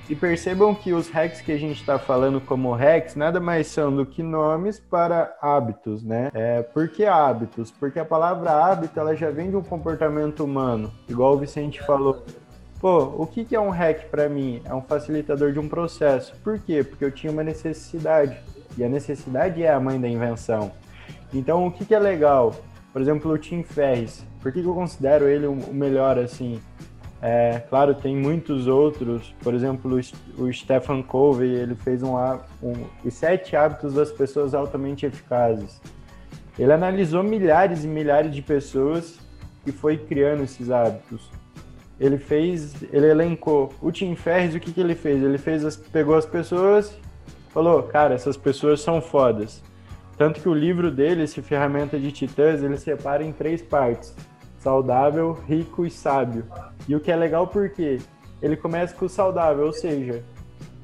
[0.10, 3.96] e percebam que os hacks que a gente está falando como hacks nada mais são
[3.96, 6.30] do que nomes para hábitos, né?
[6.34, 7.72] É, por que hábitos?
[7.72, 12.24] Porque a palavra hábito ela já vem de um comportamento humano, igual o Vicente falou.
[12.80, 14.60] Pô, o que, que é um hack para mim?
[14.66, 16.36] É um facilitador de um processo.
[16.44, 16.84] Por quê?
[16.84, 18.36] Porque eu tinha uma necessidade.
[18.76, 20.72] E a necessidade é a mãe da invenção.
[21.32, 22.56] Então, o que, que é legal?
[22.92, 24.26] Por exemplo, o Tim Ferriss.
[24.42, 26.60] Por que, que eu considero ele o melhor assim?
[27.22, 29.34] É, claro, tem muitos outros.
[29.42, 30.00] Por exemplo,
[30.38, 32.16] o Stephen Covey, ele fez um,
[32.64, 35.80] um, os sete hábitos das pessoas altamente eficazes.
[36.58, 39.20] Ele analisou milhares e milhares de pessoas
[39.66, 41.30] e foi criando esses hábitos
[42.02, 45.22] ele fez, ele elencou o Tim Ferriss, o que, que ele fez?
[45.22, 46.98] Ele fez as, pegou as pessoas,
[47.54, 49.62] falou, cara, essas pessoas são fodas.
[50.18, 54.16] Tanto que o livro dele, esse Ferramenta de Titãs, ele separa em três partes:
[54.62, 56.46] saudável, rico e sábio.
[56.88, 58.00] E o que é legal porque
[58.42, 60.24] ele começa com o saudável, ou seja,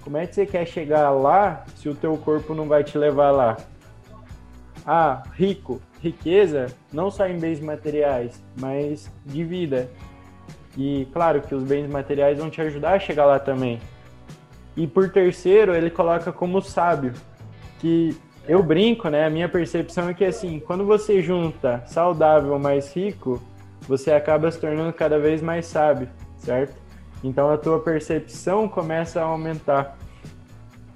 [0.02, 3.32] como é que você quer chegar lá se o teu corpo não vai te levar
[3.32, 3.58] lá?
[4.86, 9.90] Ah, rico, riqueza, não só em bens materiais, mas de vida.
[10.76, 13.80] E claro que os bens materiais vão te ajudar a chegar lá também.
[14.76, 17.14] E por terceiro, ele coloca como sábio,
[17.80, 18.16] que
[18.48, 19.26] eu brinco, né?
[19.26, 23.42] A minha percepção é que assim, quando você junta saudável mais rico,
[23.88, 26.76] você acaba se tornando cada vez mais sábio, certo?
[27.24, 29.98] Então a tua percepção começa a aumentar,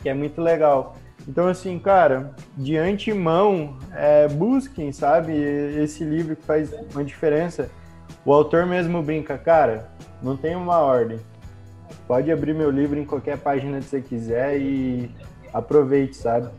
[0.01, 0.95] que é muito legal.
[1.27, 7.69] Então assim, cara, de antemão, é, busquem, sabe, esse livro que faz uma diferença
[8.23, 9.89] o autor mesmo brinca, cara,
[10.21, 11.19] não tem uma ordem.
[12.07, 15.09] Pode abrir meu livro em qualquer página que você quiser e
[15.51, 16.49] aproveite, sabe?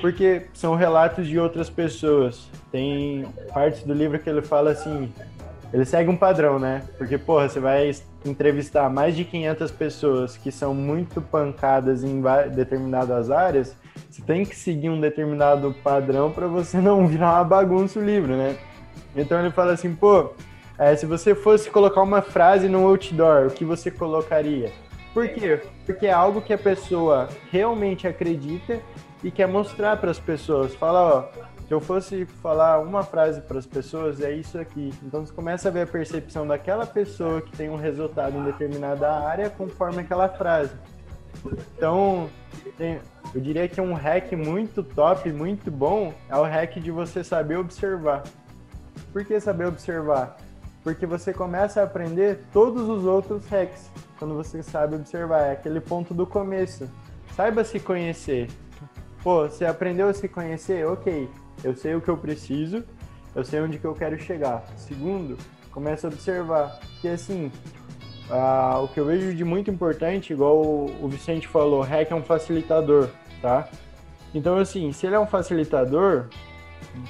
[0.00, 2.48] Porque são relatos de outras pessoas.
[2.72, 5.12] Tem partes do livro que ele fala assim,
[5.72, 6.82] ele segue um padrão, né?
[6.98, 7.90] Porque, porra, você vai
[8.24, 12.22] entrevistar mais de 500 pessoas que são muito pancadas em
[12.54, 13.74] determinadas áreas,
[14.10, 18.36] você tem que seguir um determinado padrão para você não virar uma bagunça o livro,
[18.36, 18.56] né?
[19.16, 20.30] Então ele fala assim, pô,
[20.78, 24.70] é, se você fosse colocar uma frase no outdoor, o que você colocaria?
[25.14, 25.60] Por quê?
[25.84, 28.80] Porque é algo que a pessoa realmente acredita
[29.22, 30.74] e quer mostrar para as pessoas.
[30.74, 31.42] Fala, ó,
[31.72, 34.92] se eu fosse falar uma frase para as pessoas, é isso aqui.
[35.02, 39.10] Então você começa a ver a percepção daquela pessoa que tem um resultado em determinada
[39.10, 40.74] área conforme aquela frase.
[41.74, 42.28] Então,
[42.78, 47.56] eu diria que um hack muito top, muito bom, é o hack de você saber
[47.56, 48.22] observar.
[49.10, 50.36] Por que saber observar?
[50.84, 55.46] porque você começa a aprender todos os outros hacks quando você sabe observar.
[55.46, 56.90] É aquele ponto do começo.
[57.36, 58.50] Saiba se conhecer.
[59.22, 60.84] Pô, você aprendeu a se conhecer?
[60.84, 61.30] Ok,
[61.62, 62.84] eu sei o que eu preciso,
[63.34, 64.64] eu sei onde que eu quero chegar.
[64.76, 65.38] Segundo,
[65.70, 66.80] começa a observar.
[67.00, 67.50] Que assim,
[68.82, 73.08] o que eu vejo de muito importante, igual o Vicente falou, hack é um facilitador,
[73.40, 73.68] tá?
[74.34, 76.26] Então, assim, se ele é um facilitador,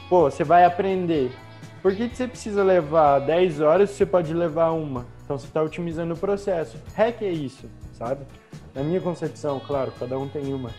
[0.09, 1.31] pô, você vai aprender
[1.83, 5.05] por que, que você precisa levar 10 horas se você pode levar uma?
[5.25, 6.79] Então você está otimizando o processo.
[6.95, 8.25] Hack é isso, sabe?
[8.73, 10.71] Na minha concepção, claro, cada um tem uma.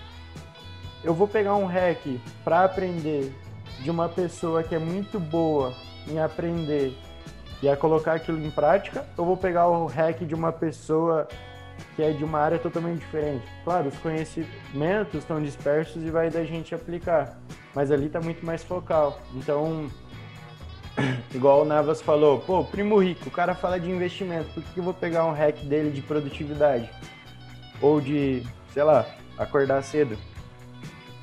[1.04, 2.00] Eu vou pegar um hack
[2.46, 3.34] para aprender
[3.84, 5.74] de uma pessoa que é muito boa
[6.08, 6.98] em aprender
[7.62, 11.28] e a colocar aquilo em prática, eu vou pegar o hack de uma pessoa
[11.96, 13.46] que é de uma área totalmente diferente.
[13.64, 17.38] Claro, os conhecimentos estão dispersos e vai da gente aplicar,
[17.76, 19.20] mas ali está muito mais focal.
[19.36, 19.90] Então,
[21.34, 24.84] igual o Navas falou, pô, primo rico, o cara fala de investimento, por que eu
[24.84, 26.90] vou pegar um hack dele de produtividade?
[27.82, 29.06] Ou de, sei lá,
[29.38, 30.18] acordar cedo?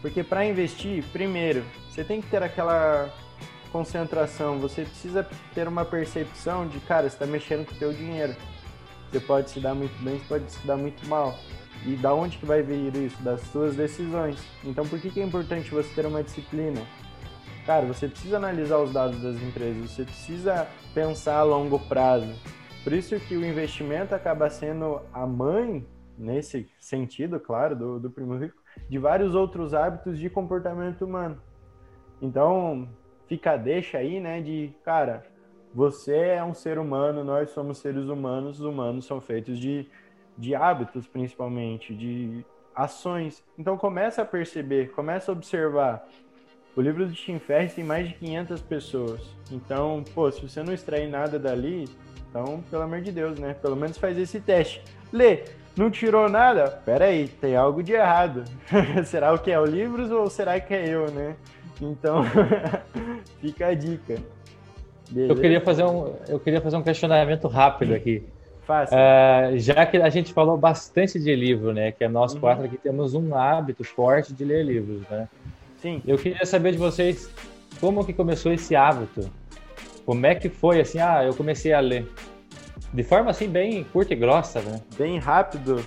[0.02, 3.12] Porque para investir, primeiro, você tem que ter aquela
[3.72, 8.34] concentração, você precisa ter uma percepção de, cara, você está mexendo com o teu dinheiro.
[9.10, 11.34] Você pode se dar muito bem, você pode se dar muito mal.
[11.84, 13.20] E da onde que vai vir isso?
[13.22, 14.38] Das suas decisões.
[14.64, 16.80] Então por que, que é importante você ter uma disciplina?
[17.66, 22.32] Cara, você precisa analisar os dados das empresas, você precisa pensar a longo prazo.
[22.84, 25.86] Por isso que o investimento acaba sendo a mãe
[26.16, 28.56] nesse sentido, claro, do, do Primo Rico,
[28.88, 31.40] de vários outros hábitos de comportamento humano.
[32.20, 32.88] Então,
[33.26, 35.24] fica deixa aí, né, de, cara,
[35.74, 39.86] você é um ser humano, nós somos seres humanos, os humanos são feitos de,
[40.36, 42.44] de hábitos, principalmente, de
[42.74, 43.44] ações.
[43.58, 46.06] Então, começa a perceber, começa a observar.
[46.76, 49.20] O livro do Tim Ferriss tem mais de 500 pessoas.
[49.50, 51.84] Então, pô, se você não extrair nada dali,
[52.28, 53.54] então, pelo amor de Deus, né?
[53.54, 54.82] Pelo menos faz esse teste.
[55.12, 55.44] Lê,
[55.76, 56.70] não tirou nada?
[56.70, 58.44] Pera aí, tem algo de errado.
[59.04, 61.36] será o que é o livro ou será que é eu, né?
[61.80, 62.22] Então,
[63.40, 64.16] fica a dica.
[65.10, 65.32] Beleza?
[65.32, 68.22] Eu queria fazer um, eu queria fazer um questionamento rápido aqui.
[68.64, 68.96] Fácil.
[68.96, 71.90] Uh, já que a gente falou bastante de livro, né?
[71.90, 72.40] Que é nós uhum.
[72.40, 75.28] quatro aqui temos um hábito forte de ler livros, né?
[75.78, 76.02] Sim.
[76.06, 77.28] Eu queria saber de vocês
[77.80, 79.28] como que começou esse hábito.
[80.06, 81.00] Como é que foi assim?
[81.00, 82.06] Ah, eu comecei a ler.
[82.92, 84.80] De forma assim bem curta e grossa, né?
[84.96, 85.84] Bem rápido.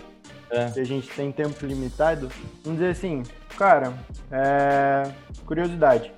[0.50, 0.70] É.
[0.72, 2.30] Que a gente tem tempo limitado.
[2.64, 3.24] Vamos dizer assim,
[3.58, 3.93] cara,
[4.32, 5.12] é...
[5.45, 6.12] curiosidade.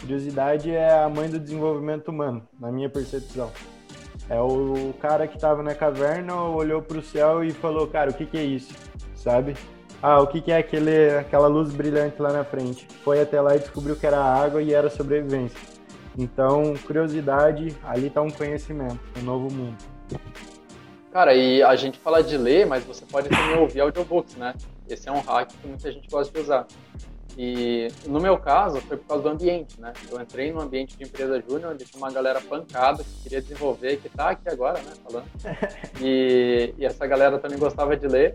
[0.00, 3.50] Curiosidade é a mãe do desenvolvimento humano, na minha percepção.
[4.30, 8.14] É o cara que estava na caverna, olhou para o céu e falou, cara, o
[8.14, 8.74] que, que é isso?
[9.14, 9.56] Sabe?
[10.00, 12.86] Ah, o que, que é aquele, aquela luz brilhante lá na frente?
[13.02, 15.58] Foi até lá e descobriu que era água e era sobrevivência.
[16.16, 19.76] Então, curiosidade, ali está um conhecimento, um novo mundo.
[21.10, 24.54] Cara, e a gente fala de ler, mas você pode também ouvir audiobooks, né?
[24.88, 26.66] Esse é um hack que muita gente gosta de usar.
[27.36, 29.92] E no meu caso, foi por causa do ambiente, né?
[30.10, 33.98] Eu entrei no ambiente de empresa júnior, onde tinha uma galera pancada que queria desenvolver,
[33.98, 34.92] que tá aqui agora, né?
[35.04, 35.26] Falando.
[36.02, 38.34] E, e essa galera também gostava de ler.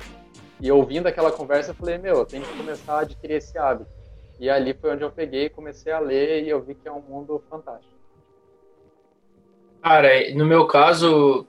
[0.59, 3.89] E ouvindo aquela conversa, eu falei, meu, eu tenho que começar a adquirir esse hábito.
[4.39, 7.01] E ali foi onde eu peguei, comecei a ler e eu vi que é um
[7.01, 7.93] mundo fantástico.
[9.81, 11.45] Cara, no meu caso,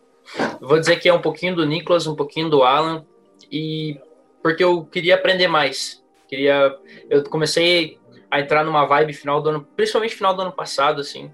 [0.61, 3.05] vou dizer que é um pouquinho do Nicholas, um pouquinho do Alan,
[3.51, 4.01] e
[4.45, 6.05] porque eu queria aprender mais.
[6.29, 6.77] Queria,
[7.09, 7.99] eu comecei
[8.31, 11.33] a entrar numa vibe final do ano, principalmente final do ano passado, assim,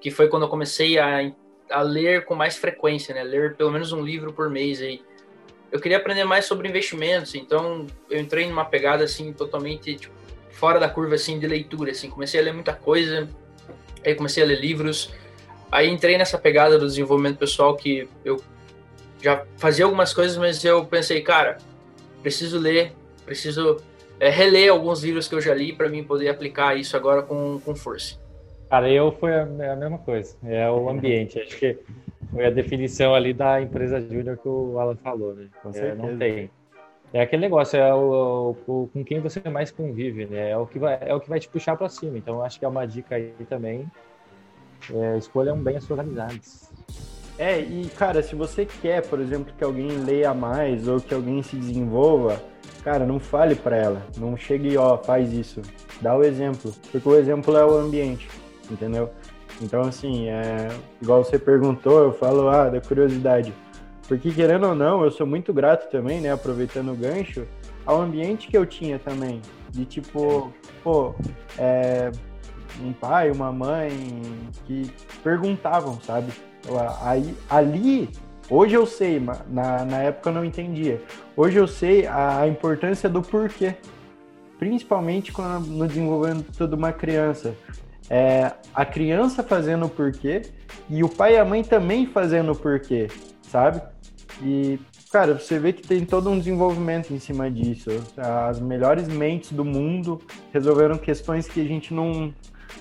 [0.00, 1.32] que foi quando eu comecei a,
[1.68, 3.24] a ler com mais frequência, né?
[3.24, 5.02] Ler pelo menos um livro por mês aí.
[5.72, 10.14] Eu queria aprender mais sobre investimentos, então eu entrei numa pegada assim totalmente tipo,
[10.50, 13.28] fora da curva assim de leitura, assim, comecei a ler muita coisa,
[14.06, 15.12] aí comecei a ler livros,
[15.68, 18.40] aí entrei nessa pegada do desenvolvimento pessoal que eu
[19.20, 21.58] já fazia algumas coisas, mas eu pensei, cara,
[22.22, 22.92] preciso ler,
[23.24, 23.78] preciso
[24.18, 27.60] é, reler alguns livros que eu já li para mim poder aplicar isso agora com,
[27.60, 28.18] com força.
[28.70, 30.36] Cara, eu foi a, a mesma coisa.
[30.44, 31.38] É o ambiente.
[31.38, 31.78] Acho que
[32.32, 35.48] foi a definição ali da empresa júnior que o Alan falou, né?
[35.62, 36.50] Com é, não tem.
[37.12, 40.50] É aquele negócio, é o, o, com quem você mais convive, né?
[40.50, 42.16] É o que vai, é o que vai te puxar para cima.
[42.16, 43.86] Então, acho que é uma dica aí também.
[44.90, 46.71] É, escolham bem as suas amizades.
[47.38, 51.42] É, e cara, se você quer, por exemplo, que alguém leia mais ou que alguém
[51.42, 52.40] se desenvolva,
[52.84, 55.62] cara, não fale para ela, não chegue ó, faz isso.
[56.00, 58.28] Dá o exemplo, porque o exemplo é o ambiente,
[58.70, 59.10] entendeu?
[59.60, 60.68] Então, assim, é,
[61.00, 63.52] igual você perguntou, eu falo, ah, da curiosidade.
[64.08, 67.46] Porque, querendo ou não, eu sou muito grato também, né, aproveitando o gancho,
[67.86, 69.40] ao ambiente que eu tinha também.
[69.70, 70.52] De tipo,
[70.82, 71.14] pô,
[71.56, 72.10] é,
[72.82, 73.90] um pai, uma mãe
[74.66, 74.90] que
[75.22, 76.32] perguntavam, sabe?
[77.02, 78.08] Aí, ali
[78.50, 81.00] Hoje eu sei, na, na época eu não entendia.
[81.34, 83.76] Hoje eu sei a, a importância do porquê,
[84.58, 87.54] principalmente quando, no desenvolvimento de uma criança.
[88.10, 90.42] É, a criança fazendo o porquê
[90.90, 93.08] e o pai e a mãe também fazendo o porquê,
[93.40, 93.80] sabe?
[94.42, 94.78] E,
[95.10, 97.90] cara, você vê que tem todo um desenvolvimento em cima disso.
[98.16, 100.20] As melhores mentes do mundo
[100.52, 102.34] resolveram questões que a gente não.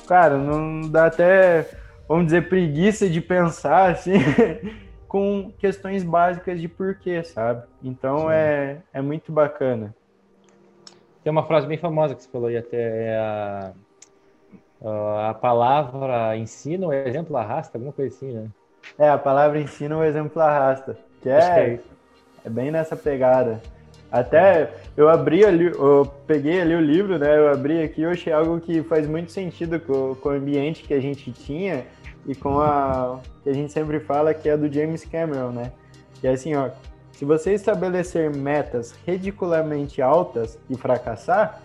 [0.05, 1.69] Cara, não dá até,
[2.11, 4.13] vamos dizer, preguiça de pensar, assim.
[5.11, 7.63] com questões básicas de porquê, sabe?
[7.83, 9.93] Então é, é muito bacana.
[11.21, 13.73] Tem uma frase bem famosa que você falou aí até, é a,
[15.29, 18.47] a palavra ensina, o exemplo arrasta, alguma coisa assim, né?
[18.97, 20.97] É, a palavra ensina, o exemplo arrasta.
[21.21, 21.79] Que é, que é,
[22.45, 23.61] é, bem nessa pegada.
[24.09, 27.37] Até eu abri ali, eu peguei ali o livro, né?
[27.37, 30.93] Eu abri aqui, eu achei algo que faz muito sentido com, com o ambiente que
[30.93, 31.85] a gente tinha
[32.25, 35.71] e com a que a gente sempre fala que é do James Cameron, né?
[36.19, 36.69] Que é assim, ó,
[37.11, 41.61] se você estabelecer metas ridiculamente altas e fracassar,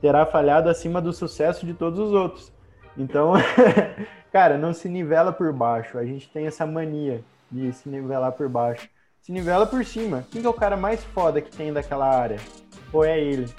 [0.00, 2.52] terá falhado acima do sucesso de todos os outros.
[2.96, 3.34] Então,
[4.32, 5.98] cara, não se nivela por baixo.
[5.98, 8.88] A gente tem essa mania de se nivelar por baixo.
[9.20, 10.24] Se nivela por cima.
[10.30, 12.38] Quem é o cara mais foda que tem daquela área?
[12.92, 13.52] Ou é ele?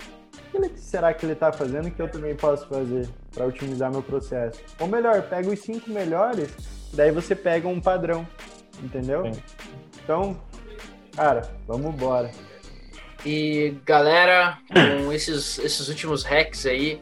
[0.53, 4.01] O que será que ele está fazendo que eu também posso fazer para otimizar meu
[4.01, 4.59] processo?
[4.79, 6.49] Ou melhor, pega os cinco melhores,
[6.93, 8.25] daí você pega um padrão,
[8.81, 9.25] entendeu?
[9.25, 9.43] Sim.
[10.03, 10.41] Então,
[11.15, 12.31] cara, vamos embora.
[13.25, 17.01] E galera, com esses, esses últimos hacks aí,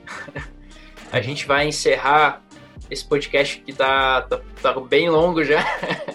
[1.12, 2.42] a gente vai encerrar
[2.90, 5.64] esse podcast que tá, tá, tá bem longo já.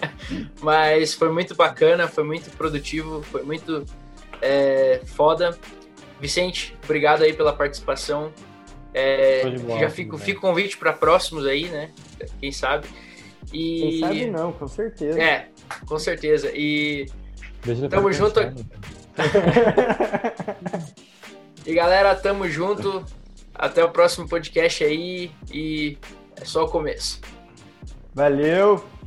[0.61, 3.85] Mas foi muito bacana, foi muito produtivo, foi muito
[4.41, 5.57] é, foda.
[6.19, 8.33] Vicente, obrigado aí pela participação.
[8.93, 11.91] É, bola, já fico, fico convite para próximos aí, né?
[12.39, 12.87] Quem sabe.
[13.53, 13.79] E...
[13.79, 15.21] Quem sabe não, com certeza.
[15.21, 15.47] É,
[15.85, 16.51] com certeza.
[16.53, 17.07] E
[17.89, 18.39] tamo junto.
[21.65, 23.05] e galera, tamo junto.
[23.53, 25.31] Até o próximo podcast aí.
[25.51, 25.97] E
[26.39, 27.19] é só o começo.
[28.13, 28.98] Valeu!